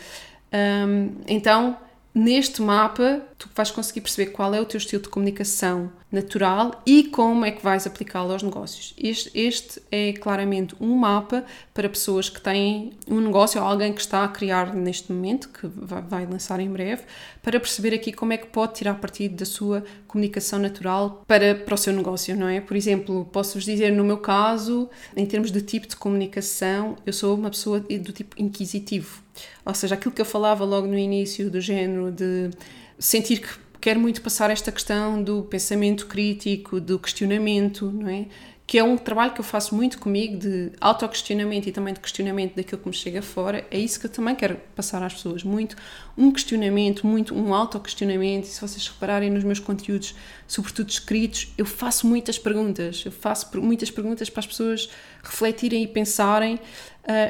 [0.54, 1.78] Um, então,
[2.16, 7.04] neste mapa, tu vais conseguir perceber qual é o teu estilo de comunicação natural e
[7.04, 8.94] como é que vais aplicá-lo aos negócios.
[8.98, 11.44] Este, este, é claramente um mapa
[11.74, 15.68] para pessoas que têm um negócio ou alguém que está a criar neste momento, que
[15.68, 17.04] vai, vai lançar em breve,
[17.44, 21.76] para perceber aqui como é que pode tirar partido da sua comunicação natural para, para
[21.76, 22.62] o seu negócio, não é?
[22.62, 27.36] Por exemplo, posso-vos dizer, no meu caso, em termos de tipo de comunicação, eu sou
[27.36, 29.25] uma pessoa do tipo inquisitivo
[29.66, 32.52] ou seja, aquilo que eu falava logo no início, do género de
[33.00, 38.26] sentir que quero muito passar esta questão do pensamento crítico, do questionamento, não é?
[38.68, 42.56] Que é um trabalho que eu faço muito comigo de autoquestionamento e também de questionamento
[42.56, 45.76] daquilo que me chega fora, é isso que eu também quero passar às pessoas, muito
[46.18, 50.16] um questionamento, muito um autoquestionamento, e se vocês repararem nos meus conteúdos,
[50.48, 54.90] sobretudo escritos, eu faço muitas perguntas, eu faço muitas perguntas para as pessoas
[55.22, 56.60] refletirem e pensarem, uh,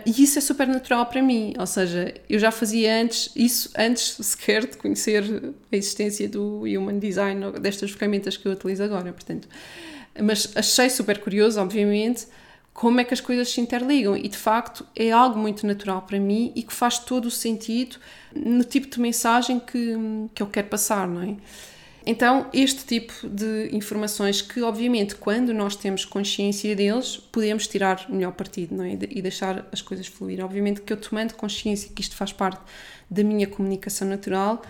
[0.06, 4.26] e isso é super natural para mim, ou seja, eu já fazia antes, isso antes
[4.26, 9.50] sequer de conhecer a existência do Human Design, destas ferramentas que eu utilizo agora, portanto
[10.22, 12.28] mas achei super curioso, obviamente,
[12.74, 16.20] como é que as coisas se interligam e de facto é algo muito natural para
[16.20, 17.98] mim e que faz todo o sentido
[18.36, 19.96] no tipo de mensagem que,
[20.34, 21.38] que eu quero passar, não é?
[22.08, 28.32] Então, este tipo de informações que, obviamente, quando nós temos consciência deles, podemos tirar melhor
[28.34, 28.92] partido não é?
[29.10, 30.44] e deixar as coisas fluir.
[30.44, 32.62] Obviamente que eu tomando consciência que isto faz parte
[33.10, 34.62] da minha comunicação natural,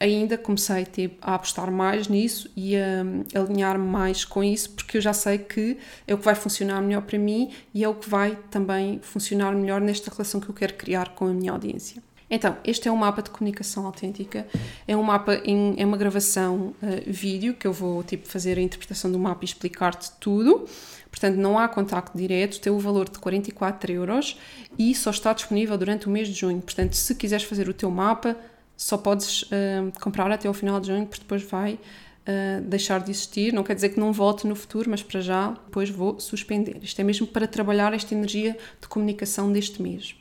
[0.00, 3.02] ainda comecei tipo, a apostar mais nisso e a,
[3.34, 5.76] a alinhar-me mais com isso, porque eu já sei que
[6.06, 9.52] é o que vai funcionar melhor para mim e é o que vai também funcionar
[9.52, 12.02] melhor nesta relação que eu quero criar com a minha audiência.
[12.30, 14.46] Então, este é um mapa de comunicação autêntica,
[14.86, 18.60] é um mapa, em, é uma gravação uh, vídeo que eu vou tipo fazer a
[18.60, 20.66] interpretação do mapa e explicar-te tudo.
[21.10, 24.38] Portanto, não há contacto direto, tem o valor de 44 euros
[24.78, 26.60] e só está disponível durante o mês de junho.
[26.60, 28.36] Portanto, se quiseres fazer o teu mapa,
[28.78, 33.10] só podes uh, comprar até ao final de junho, porque depois vai uh, deixar de
[33.10, 33.52] existir.
[33.52, 36.78] Não quer dizer que não volte no futuro, mas para já depois vou suspender.
[36.80, 40.14] Isto é mesmo para trabalhar esta energia de comunicação deste mês.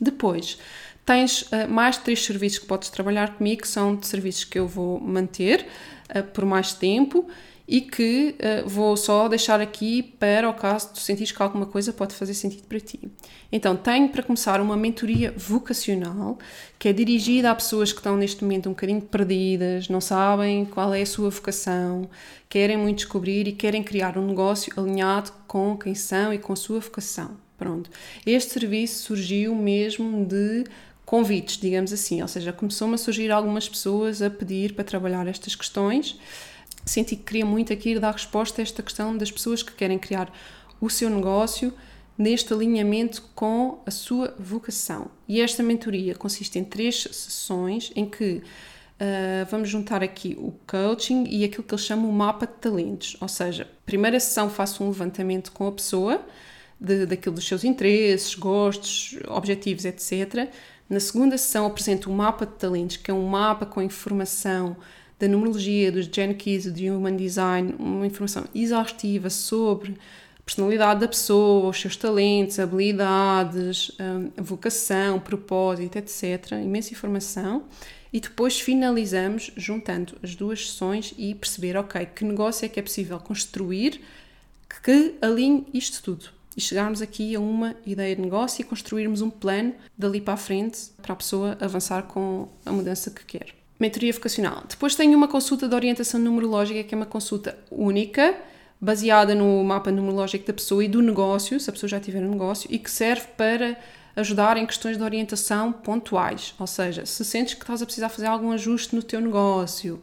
[0.00, 0.58] Depois,
[1.04, 4.66] tens uh, mais três serviços que podes trabalhar comigo, que são de serviços que eu
[4.66, 5.66] vou manter
[6.32, 7.28] por mais tempo
[7.68, 11.92] e que uh, vou só deixar aqui para o caso de sentires que alguma coisa
[11.92, 13.00] pode fazer sentido para ti.
[13.50, 16.38] Então, tenho para começar uma mentoria vocacional
[16.78, 20.94] que é dirigida a pessoas que estão neste momento um bocadinho perdidas, não sabem qual
[20.94, 22.08] é a sua vocação,
[22.48, 26.56] querem muito descobrir e querem criar um negócio alinhado com quem são e com a
[26.56, 27.36] sua vocação.
[27.58, 27.90] Pronto.
[28.24, 30.64] Este serviço surgiu mesmo de
[31.06, 35.54] convites, digamos assim, ou seja, começou-me a surgir algumas pessoas a pedir para trabalhar estas
[35.54, 36.18] questões
[36.86, 40.32] senti que queria muito aqui dar resposta a esta questão das pessoas que querem criar
[40.80, 41.72] o seu negócio
[42.16, 45.10] neste alinhamento com a sua vocação.
[45.28, 51.24] E esta mentoria consiste em três sessões em que uh, vamos juntar aqui o coaching
[51.28, 53.16] e aquilo que eles chamam o mapa de talentos.
[53.20, 56.24] Ou seja, primeira sessão faço um levantamento com a pessoa,
[56.80, 60.48] de, daquilo dos seus interesses, gostos, objetivos, etc.
[60.88, 64.76] Na segunda sessão apresento o mapa de talentos, que é um mapa com informação
[65.18, 69.92] da numerologia, dos Gen Keys, do Human Design, uma informação exaustiva sobre
[70.38, 76.52] a personalidade da pessoa, os seus talentos, habilidades, hum, vocação, propósito, etc.
[76.52, 77.64] Imensa informação.
[78.12, 82.82] E depois finalizamos juntando as duas sessões e perceber, ok, que negócio é que é
[82.82, 84.00] possível construir
[84.82, 89.28] que alinhe isto tudo e chegarmos aqui a uma ideia de negócio e construirmos um
[89.28, 94.12] plano dali para a frente para a pessoa avançar com a mudança que quer mentoria
[94.12, 94.64] vocacional.
[94.68, 98.34] Depois tenho uma consulta de orientação numerológica, que é uma consulta única,
[98.80, 102.30] baseada no mapa numerológico da pessoa e do negócio, se a pessoa já tiver um
[102.30, 103.76] negócio, e que serve para
[104.14, 106.54] ajudar em questões de orientação pontuais.
[106.58, 110.02] Ou seja, se sentes que estás a precisar fazer algum ajuste no teu negócio,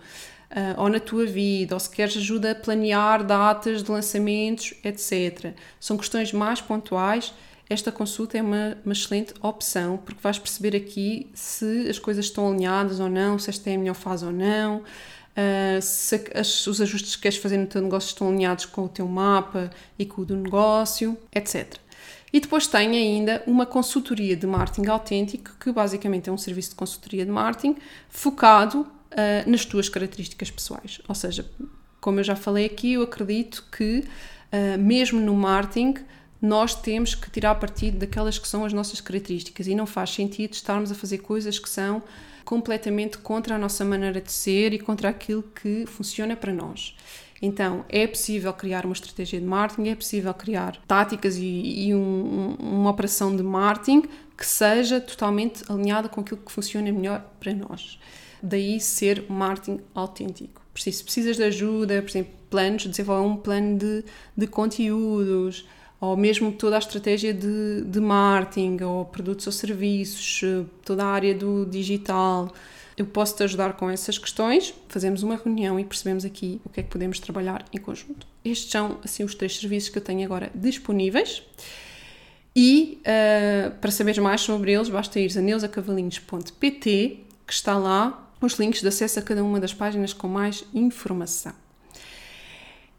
[0.51, 5.53] uh, ou na tua vida, ou se queres ajuda a planear datas de lançamentos, etc.
[5.79, 7.33] São questões mais pontuais
[7.69, 12.49] esta consulta é uma, uma, excelente opção, porque vais perceber aqui se as coisas estão
[12.49, 14.77] alinhadas ou não, se esta é a melhor fase ou não.
[14.77, 18.89] uh, se as, os ajustes que queres fazer no teu negócio estão alinhados com o
[18.89, 21.77] teu mapa e com o do negócio, etc.
[22.33, 26.75] E depois tem ainda uma consultoria de marketing autêntico, que basicamente é um serviço de
[26.75, 27.75] consultoria de marketing
[28.09, 30.99] focado uh, nas tuas características pessoais.
[31.07, 31.45] Ou seja,
[32.01, 35.95] como eu já falei aqui, eu acredito que uh, mesmo no marketing
[36.43, 40.51] nós temos que tirar partido daquelas que são as nossas características e não faz sentido
[40.51, 42.03] estarmos a fazer coisas que são
[42.43, 46.97] completamente contra a nossa maneira de ser e contra aquilo que funciona para nós.
[47.41, 52.55] Então, é possível criar uma estratégia de marketing, é possível criar táticas e, e um,
[52.59, 54.03] uma operação de marketing
[54.37, 57.97] que seja totalmente alinhada com aquilo que funciona melhor para nós.
[58.41, 60.61] Daí ser marketing autêntico.
[60.75, 64.03] Se precisas de ajuda, por exemplo, planos, desenvolver um plano de,
[64.35, 65.65] de conteúdos,
[66.03, 70.41] ou mesmo toda a estratégia de, de marketing, ou produtos ou serviços,
[70.83, 72.53] toda a área do digital,
[72.97, 76.81] eu posso te ajudar com essas questões, fazemos uma reunião e percebemos aqui o que
[76.81, 78.27] é que podemos trabalhar em conjunto.
[78.43, 81.41] Estes são assim os três serviços que eu tenho agora disponíveis.
[82.53, 88.55] E uh, para saberes mais sobre eles, basta ir a neusacavalinhos.pt, que está lá os
[88.59, 91.62] links de acesso a cada uma das páginas com mais informação.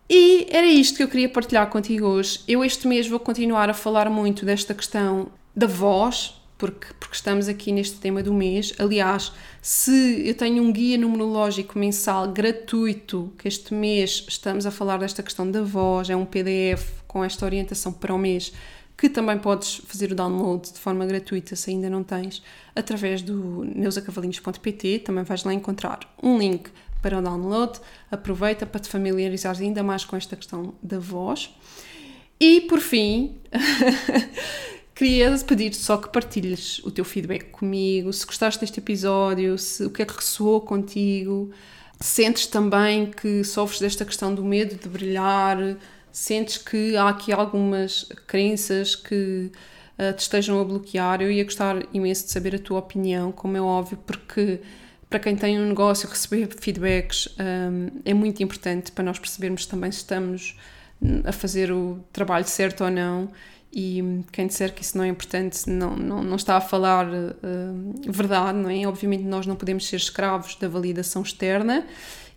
[0.08, 2.40] E era isto que eu queria partilhar contigo hoje.
[2.46, 7.48] Eu este mês vou continuar a falar muito desta questão da voz, porque, porque estamos
[7.48, 8.74] aqui neste tema do mês.
[8.78, 9.32] Aliás,
[9.62, 15.22] se eu tenho um guia numerológico mensal gratuito, que este mês estamos a falar desta
[15.22, 18.52] questão da voz, é um PDF com esta orientação para o mês,
[18.96, 22.42] que também podes fazer o download de forma gratuita se ainda não tens,
[22.76, 24.98] através do neusacavalinhos.pt.
[25.00, 26.70] Também vais lá encontrar um link
[27.04, 27.78] para o download.
[28.10, 31.54] Aproveita para te familiarizares ainda mais com esta questão da voz.
[32.40, 33.36] E por fim.
[34.94, 39.90] Queria pedir só que partilhes o teu feedback comigo, se gostaste deste episódio, se, o
[39.90, 41.50] que é que ressoou contigo,
[42.00, 45.58] sentes também que sofres desta questão do medo de brilhar,
[46.12, 49.50] sentes que há aqui algumas crenças que
[49.98, 51.20] uh, te estejam a bloquear.
[51.20, 54.60] Eu ia gostar imenso de saber a tua opinião, como é óbvio, porque
[55.14, 59.92] para quem tem um negócio, receber feedbacks um, é muito importante para nós percebermos também
[59.92, 60.56] se estamos
[61.22, 63.30] a fazer o trabalho certo ou não
[63.72, 64.02] e
[64.32, 68.58] quem disser que isso não é importante não, não, não está a falar uh, verdade,
[68.58, 68.84] não é?
[68.88, 71.86] Obviamente nós não podemos ser escravos da validação externa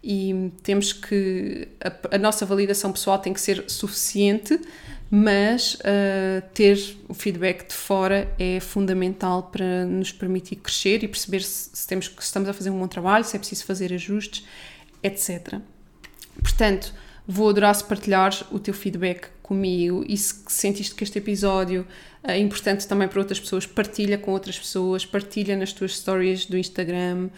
[0.03, 4.61] e temos que a, a nossa validação pessoal tem que ser suficiente,
[5.09, 6.77] mas uh, ter
[7.07, 12.05] o feedback de fora é fundamental para nos permitir crescer e perceber se, se, temos,
[12.05, 14.45] se estamos a fazer um bom trabalho, se é preciso fazer ajustes,
[15.03, 15.59] etc.
[16.41, 16.93] Portanto,
[17.29, 21.85] Vou adorar se partilhares o teu feedback comigo e se sentiste que este episódio
[22.23, 26.57] é importante também para outras pessoas, partilha com outras pessoas, partilha nas tuas stories do
[26.57, 27.29] Instagram.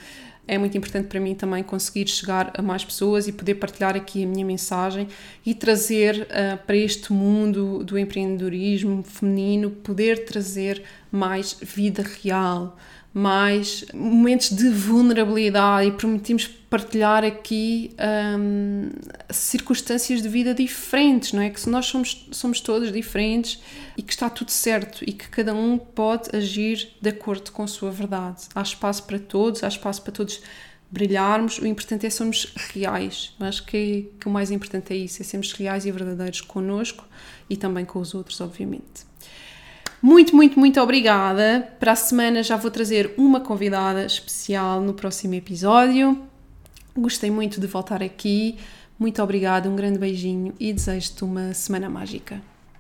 [0.52, 4.24] É muito importante para mim também conseguir chegar a mais pessoas e poder partilhar aqui
[4.24, 5.08] a minha mensagem
[5.46, 10.82] e trazer uh, para este mundo do empreendedorismo feminino, poder trazer
[11.12, 12.76] mais vida real,
[13.14, 17.96] mais momentos de vulnerabilidade e permitimos partilhar aqui
[18.38, 18.90] um,
[19.32, 21.50] circunstâncias de vida diferentes, não é?
[21.50, 23.60] Que nós somos, somos todos diferentes
[23.98, 27.68] e que está tudo certo e que cada um pode agir de acordo com a
[27.68, 28.44] sua verdade.
[28.54, 30.42] Há espaço para todos, há espaço para todos
[30.92, 33.34] brilharmos, o importante é sermos reais.
[33.40, 37.04] Eu acho que, que o mais importante é isso, é sermos reais e verdadeiros connosco
[37.50, 39.09] e também com os outros, obviamente.
[40.02, 41.70] Muito, muito, muito obrigada.
[41.80, 46.18] Para a semana já vou trazer uma convidada especial no próximo episódio.
[46.96, 48.58] Gostei muito de voltar aqui.
[48.98, 52.49] Muito obrigada, um grande beijinho e desejo-te uma semana mágica.